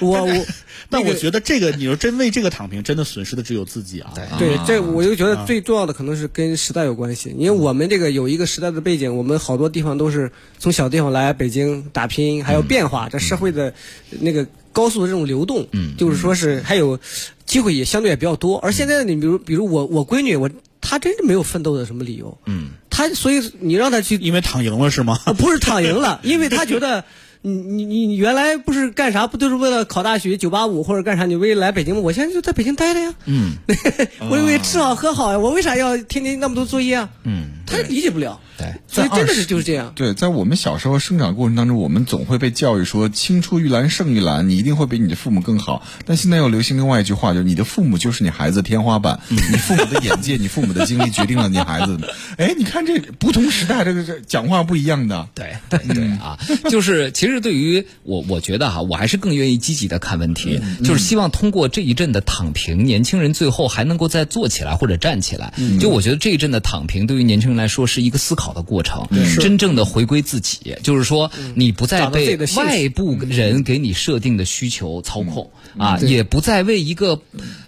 [0.00, 0.46] 我我
[0.90, 4.12] 但我觉得这个，你说真为这个躺平，真的损失的只有自己啊。
[4.38, 13.72] 对，这我就觉得最重要的可能是跟时代有关系，因为我们这个有一个时代的背景，我们好多地方都是从小地方来北京打拼，还有变化，这社会的
[14.20, 14.46] 那个
[14.76, 17.00] 高速的这种流动，嗯，就是说是还有
[17.46, 18.58] 机会也相对也比较多。
[18.58, 20.50] 而现在你比如比如我我闺女，我
[20.82, 25.18] 她真是没有奋斗的什么理由，嗯，她所以你让她去因为躺赢了是吗？
[25.24, 27.04] 啊，不是躺赢了， 因为她觉得
[27.40, 31.24] 你你你你原来不是干啥，不都是为了考大学九八五或者干啥？
[31.24, 32.02] 你为来北京吗？
[32.02, 33.14] 我现在就在北京待着呀。
[33.24, 33.52] 嗯，
[34.30, 37.08] 我以为吃好喝好呀，我为啥要天天那么多作业啊？
[37.24, 38.40] 嗯，他理解不了。
[38.58, 39.92] 对，所以真的是在二十就是这样。
[39.94, 45.82] 对，在我们小时候生长过程当中，我们总会被教育说“青出于蓝胜于蓝”，你一定会比你的父母更好。
[46.06, 51.98] 但现在又流行另外一句话，就是你的父母就是你孩子的天花板，你父母的眼界、你父母的经历决定了你孩子。
[52.38, 55.28] 哎，你看这不同时代，这个这讲话不一样的。
[55.34, 56.38] 对对对啊，
[56.70, 65.52] 就是其实对于我，我觉得哈，我还是更愿意积极的看问题，就是希望通过这一阵的躺平，年轻人最后还能够再坐起来或者站起来。
[65.78, 69.06] 就我觉得这一阵的躺平，对于年轻人来说是一个思考的过程，
[69.40, 77.20] 真正的回归自己，就是说你不再被外部人给你设定的需求操控啊，也不再为一个。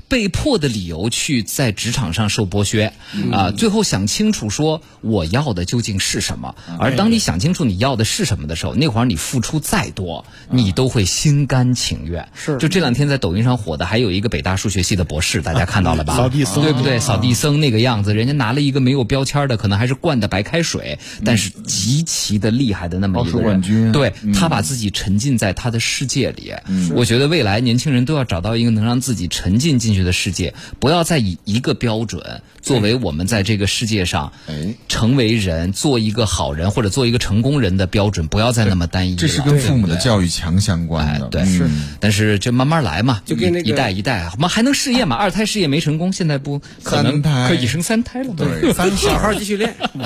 [0.09, 2.93] 被迫的理由去在职场上受剥削
[3.31, 6.55] 啊，最后想清楚说我要的究竟是什么。
[6.79, 12.29] 而当你想清楚你要的是什么的时候，那会儿你付出再多，你都会心甘情愿。
[12.35, 12.57] 是。
[12.57, 16.17] 就这两天在抖音上火的，还有一个北大数学系的博士，大家看到了吧？
[16.19, 16.63] 扫地僧。
[16.63, 16.99] 对不对？
[16.99, 23.43] 扫地僧那个样子，人家拿了一个没有标签的，可能还是灌的白开水，但是极其的厉害的那么一个人。
[23.43, 23.93] 冠军。
[23.93, 26.53] 对他把自己沉浸在他的世界里。
[26.95, 39.17] 我觉得未来年轻人都要找到一个能让自己沉浸进去的世界，不要再以一个标准作为我们在这个世界上哎成为人、做一个好人或者做一个成功人的标准，不要再那么单一了。
[39.19, 45.17] 这是跟父母的教育强相关的。，哎对，嗯但是这慢慢来嘛，就跟那个一一代一代，我们还能试验嘛？
[45.17, 48.37] 二胎试验没成功，现在不可能可以生三胎了吗？
[48.39, 49.75] 对，三小号 继续练。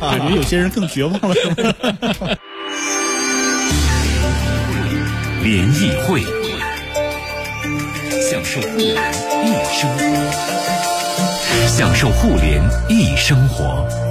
[0.00, 1.34] 感觉有些人更绝望了。
[5.42, 6.22] 联谊会，
[8.30, 8.94] 享受互联
[9.44, 10.06] 一生活，
[11.66, 14.09] 享受互联一生活。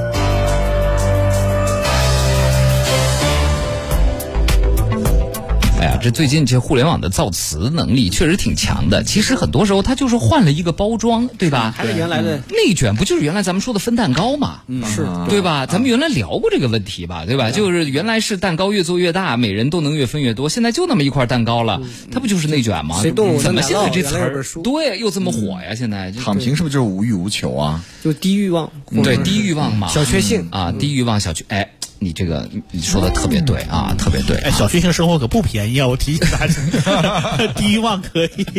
[5.79, 9.01] 哎呀，这最近这互联网的造词能力确实挺强的。
[9.01, 11.73] 其实很多时候它就是换了一个包装，对吧？
[11.75, 14.59] 还是原来的内卷不就是原来咱们说的分蛋糕嘛？
[14.85, 15.65] 是对吧？
[15.65, 17.51] 咱们原来聊过这个问题吧，对吧？
[17.51, 23.01] 就是原来是蛋糕越做越大，每人都能越分越多，现在就那么一块蛋糕了，它不就是内卷吗？
[23.01, 25.75] 谁动怎么现在这词儿对又这么火呀？
[25.75, 27.81] 现在躺平是不是就是无欲无求啊？
[28.03, 28.69] 就低欲望，
[29.01, 31.69] 对低欲望嘛，小确幸啊，低欲望小确哎。
[31.99, 34.37] 你这个你说的特别对啊，特别对。
[34.37, 35.87] 哎，小确幸生活可不便宜啊！
[35.87, 38.55] 我提醒大家， 低一万可以。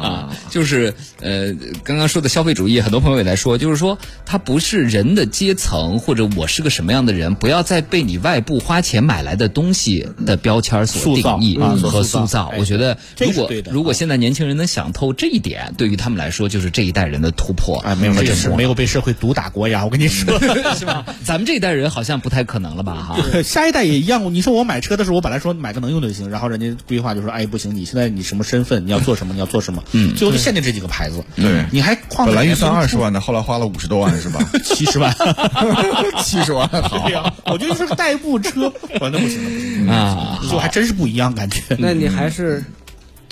[0.00, 12.46] 啊，就是呃，刚刚说的消费主义，很多朋友也在说，就是说它不是人的阶层或者我是个什么样的人，不要再被你外部花钱买来的东西的标签所定义啊和塑造塑造。
[12.48, 17.78] 哎我觉得如果如果现在年轻人能想透这一点，对于他们来说就是这一代人的突破。
[17.84, 19.84] 哎，没有，和这是没有被社会毒打过呀！
[19.84, 20.38] 我跟你说，
[20.76, 21.04] 是吧？
[21.24, 22.94] 咱们这一代人好像不太可能了吧？
[22.94, 24.34] 哈， 下一代也一样。
[24.34, 31.24] 你说我买车的时候，我本来说买个能用的就行，然后人家规划就说，哎，不行，你现在你什么身份，你要做什么，你要做什么，嗯，最后就限定这几个牌子。
[31.36, 34.40] 对你还框本来预算二十万的，后来花了五十多万 是吧？
[34.64, 35.14] 七十万，
[36.22, 37.08] 七十万，好
[37.46, 41.62] 我觉得是个代步车，我那不行，那不行啊，就还真是不一样感觉。
[41.78, 42.64] 那你还是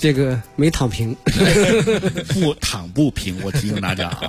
[0.04, 1.16] 这个没躺平。
[2.28, 4.28] 不躺不平，我提醒大家啊。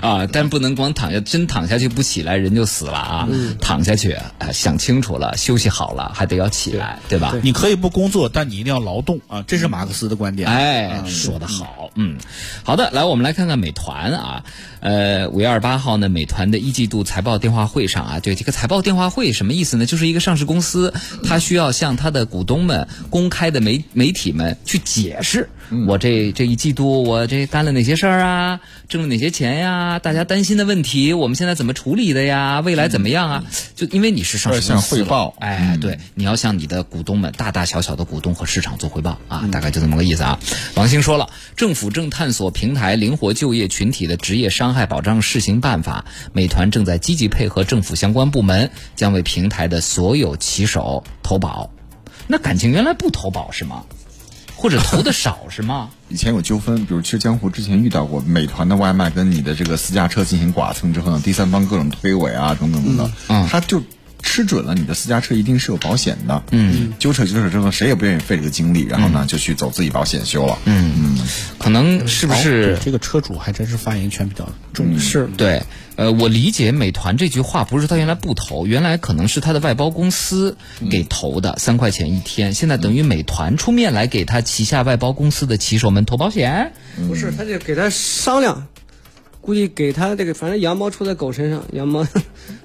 [0.00, 3.28] 啊，但不能光躺下，真躺下去不起来，人就死了啊！
[3.60, 7.34] 躺下去，啊，想清楚了，休息好了，还得要起来，对吧？
[7.42, 9.42] 你可以不工作，但你一定要劳动啊！
[9.48, 10.48] 这是马克思的观点。
[10.48, 12.16] 哎，说得好，嗯，
[12.62, 14.44] 好的，来，我们来看看美团啊，
[14.78, 19.86] 呃，五月二十八号呢，美团的一季度财报电话会上啊，对这个财报电话会什么意思呢？
[19.86, 25.48] 就是一个上市公司，它需要向它的股东们、公开的媒媒体们去解释，
[25.86, 32.60] 我这这一季度我这干了哪些事儿啊，挣了哪些钱呀，大家担心的问题，我们现在怎么处理的呀？
[32.60, 33.44] 未来怎么样啊？
[33.74, 35.06] 就因为你是上市公司
[35.38, 40.38] 哎，对，你要向你的股东们、大大小小的股东和市场做汇报啊，大概就这么个意思啊。
[40.74, 51.70] 王兴说了，政府正探索平台灵活就业群体的职业伤害保障试行办法，美团正在积极配合政府相关部门，将为平台的所有骑手投保。
[52.26, 53.84] 那感情原来不投保是吗？
[54.64, 55.90] 或者投的少是吗？
[56.08, 63.82] 以前有纠纷，比如去江湖之前遇到过，美团的外卖跟你的这个私家车进行剐蹭之后呢，第三方各种推诿啊，等等等等，嗯他就
[64.24, 71.28] 吃准了你的私家车一定是有保险的，嗯，纠扯纠扯之后，谁也不愿意费这个精力，然后呢就去走自己保险修了，嗯嗯。
[71.58, 74.98] 可能是不是哦这个车主还真是发言权比较重？
[74.98, 75.62] 是对，
[75.96, 80.56] 呃，我理解美团这句话不是他原来不投，原来可能是他的外包公司
[80.90, 86.72] 给投的，三块钱一天，现在等于美团出面来给他旗下外包公司的骑手们投保险。
[87.06, 88.66] 不是，他就给他商量，
[89.40, 92.06] 估计给他这个，反正羊毛出在狗身上，羊毛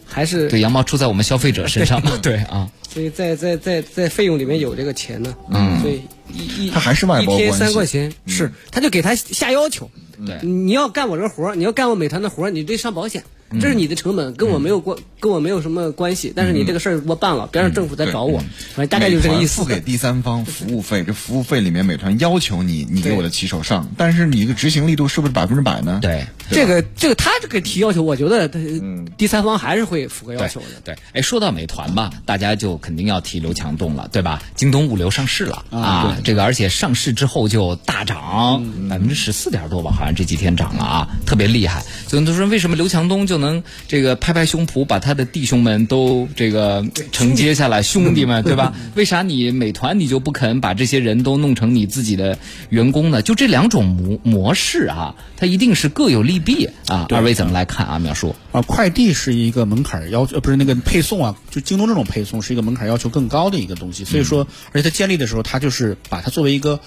[0.09, 2.17] 还是对，羊毛出在我们消费者身上嘛。
[2.21, 5.35] 对 啊，所以在在在在费用里面有这个钱呢。
[5.51, 6.01] 嗯，所以
[6.33, 9.89] 一一他还是外包一天三块钱，是他就给他下要求。
[10.25, 13.23] 对你要干我这活儿，你要干我美团的活儿，你得上保险，
[13.61, 16.33] 这是你的成本，跟我没有关，跟我没有什么关系。
[16.35, 18.39] 但是你这个事儿我办了，别让政府再找我，
[18.75, 19.65] 反正大概就是这个意思付。
[19.65, 25.99] 给第三方服务费，这服务费里面美团要求你，你给我的骑手上，但是你这个执行力度是不是百分之百呢？
[26.01, 26.27] 对。
[26.51, 28.59] 这个这个他这个提要求，我觉得他
[29.17, 30.67] 第三方还是会符合要求的。
[30.83, 34.41] 对，哎，说到美团吧，大家就肯定要提刘强东了，对吧？
[34.55, 41.83] 京东物流上市了啊，这个而且上市之后就大涨百分之十四点多吧，好像这几天涨了啊，特别厉害。
[42.07, 48.73] 所以都说，为什么刘强东就能这个拍拍胸脯，把他的弟兄们都这个承接下来，兄弟们，对吧？
[48.95, 52.37] 为啥你美团你就不肯把这些人都弄成你自己的
[52.69, 53.21] 员工呢？
[53.21, 57.05] 就这两种模模式啊，它一定是各有利弊啊。
[57.09, 57.99] 二位怎么来看啊？
[57.99, 58.35] 淼叔？
[58.51, 64.03] 啊，快递是一个门槛儿要求，呃，不是那个配送啊，就京东这种配送是一个门槛儿要求更高的一个东西。
[64.03, 66.79] 所以说，而且它建立的时候，它就是把它作为一个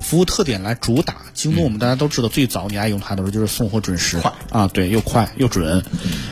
[0.00, 1.16] 服务特点来主打。
[1.34, 5.84] 京东我们大家都知道，最早你爱用它的时候就是送货准时，快啊，对，又快又准，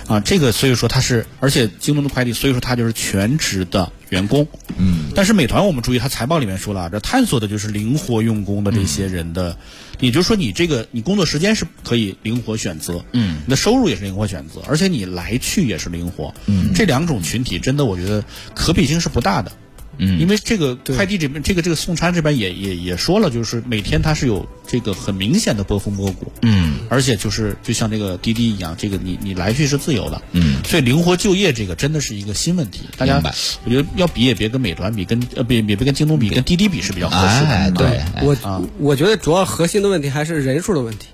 [0.07, 4.47] 啊，这个所以说它是，而且京东的快递，所以说它就是全职的员工。
[4.77, 9.57] 嗯，但是美团我们注意，它财报里面说了，这探索的就是灵活用工的这些人的，
[10.01, 18.25] 也就是说你这个你工作时间是可以灵活选择，嗯，你的收入也是灵活选择，而且你来去也是灵活，嗯，这两种群体真的我觉得
[18.55, 19.53] 可比性是不大的。
[19.99, 33.35] 嗯，因为这个快递这边，这个这个送餐这边也也也说了，就是每天它是有这个很明显的波峰波谷，嗯，而且就是就像这个滴滴一样，这个你你来去是自由的，嗯，所以灵活就业这个真的是一个新问题，大家明白。
[33.65, 38.23] 我觉得要比也别跟美团比，跟呃别别别跟京东比，跟滴滴比是比较合适的，哎，对，哎。
[38.23, 38.37] 我
[38.79, 41.09] 我觉得主要核心的问题还是人数的问题，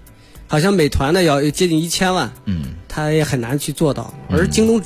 [0.46, 4.80] 好像美团呢要接近一千万，嗯，他也很难去做到，而京东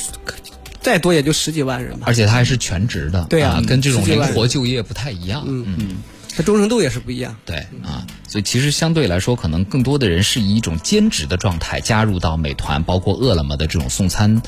[0.81, 5.45] 再多也就十几万人吧，而且他还是全职的，对啊跟这种灵活就业不太一样。
[5.47, 5.99] 嗯，
[6.35, 7.37] 他忠诚度也是不一样。
[7.45, 14.41] 对啊，所以其实相对来说，可能更多的人是以一种兼职的状态加入到美团，包括饿了么的这种送餐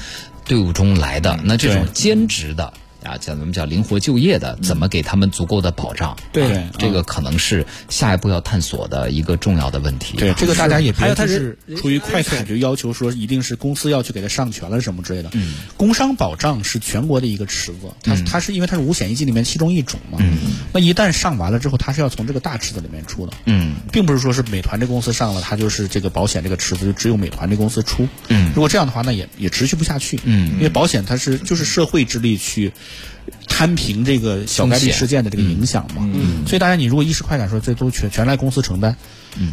[0.45, 1.39] 队伍中来的。
[1.45, 2.73] 那这种兼职的。
[3.05, 6.17] 啊，叫咱们叫灵活就业的，怎么给他们足够的保障？
[6.33, 10.17] 对啊这个可能是下一步要探索的一个重要的问题。
[10.17, 15.31] 对，这个大家也别还有它就是出于快感就要求说一定是公司要去给他上全了什么之类的。
[15.33, 20.19] 嗯，工伤保障是全国的一个池子，它它是因为它是五险一金里面其中一种嘛。
[20.21, 20.39] 嗯，
[20.73, 23.33] 那一旦上完了之后，它是要从这个大池子里面出的。
[23.47, 28.09] 嗯，并不是说是美团这公司上了，它就是这个保险这个池子就只有美团这公司出。
[28.29, 30.21] 嗯，如果这样的话，那也也持续不下去。
[30.25, 32.73] 嗯，因为保险它是就是社会之力去
[33.47, 36.03] 摊平这个小概率事件的这个影响嘛。
[36.13, 38.97] 嗯，所以大家你如果一时快感说这都全全赖公司承担，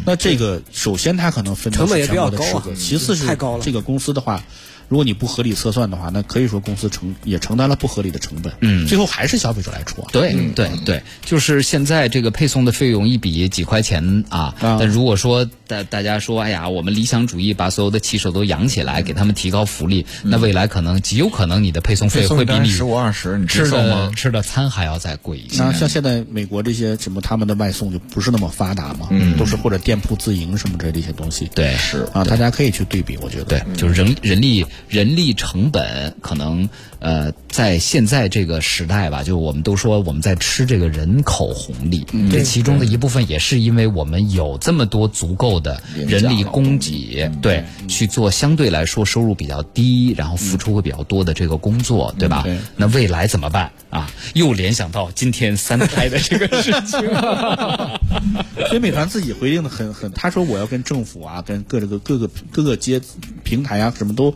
[0.04, 3.64] 那这个首先它可能分成本也是全国的比较高啊其次是太高了。
[3.64, 4.42] 这个公司的话。
[4.90, 10.08] 如果你不合理测算的话，那可以说公司承也承担了不合理的成本，嗯最后还是消费者来出啊。
[10.12, 24.10] 对对对，就是现在这个配送的费用一笔几块钱啊，啊但如果说大大家说，哎呀，我们理想主义把所有的骑手都养起来，给他们提高福利，那未来可能极有可能你的配送费会比你十五二十，你吃的吗？
[24.16, 25.62] 吃的餐还要再贵一些。
[25.62, 31.48] 那像现在美国这些什么他们的外送就不是那么发达嘛，嗯都是或者店铺自营什么之类的一些东西。
[31.54, 33.44] 对，是啊，大家可以去对比，我觉得。
[33.44, 36.68] 对，就是人人力人力成本可能
[36.98, 52.58] 呃，在现在这个时代吧，就我们都说我们在吃这个人口红利，这其中的一部分也是因为我们有这么多足够的人力供给，对，去做相对来说收入比较低，然后付出会比较多的这个工作，对吧对？
[52.76, 54.10] 那未来怎么办啊？
[54.34, 57.00] 又联想到今天三胎的这个事情。
[58.68, 63.00] 所以美团自己回应的很很，他说我要跟政府啊，跟各这个各个各个阶
[63.42, 64.34] 平台啊，什么都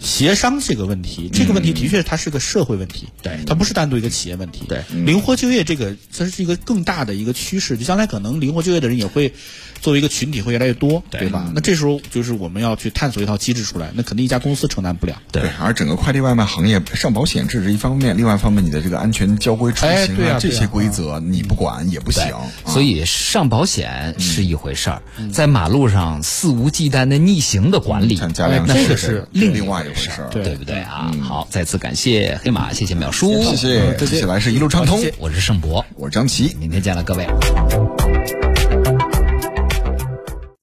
[0.00, 1.30] 协商这个问题。
[1.32, 4.64] 这个问题的确它是个社会问题，对它不是单独一个企业问题。
[4.68, 9.32] 对，灵活就业这个它是一个更大的一个趋势，就将来可能灵活就业的人也会
[9.80, 11.50] 作为一个群体会越来越多，对吧？
[11.54, 15.20] 那这时候就是我们要去探索一套机制出来，那肯定一家公司承担不了。
[15.32, 22.24] 对而整个快递外卖行业上保险这是一方面，另外一方面你的这个安全交规出哎行对啊这些规则你不管也不行
[22.64, 22.72] 对，。
[22.72, 31.10] 所以上保险是一回事儿，在马路上肆无忌惮的逆行的管理，像加量那是这个是另另外一回事儿，一回事儿对不对啊？
[31.22, 36.56] 好，再次感谢黑马，谢谢淼叔，谢谢，接下来是一路畅通，我是盛博，我是张琪。
[36.58, 37.26] 明天见了各位。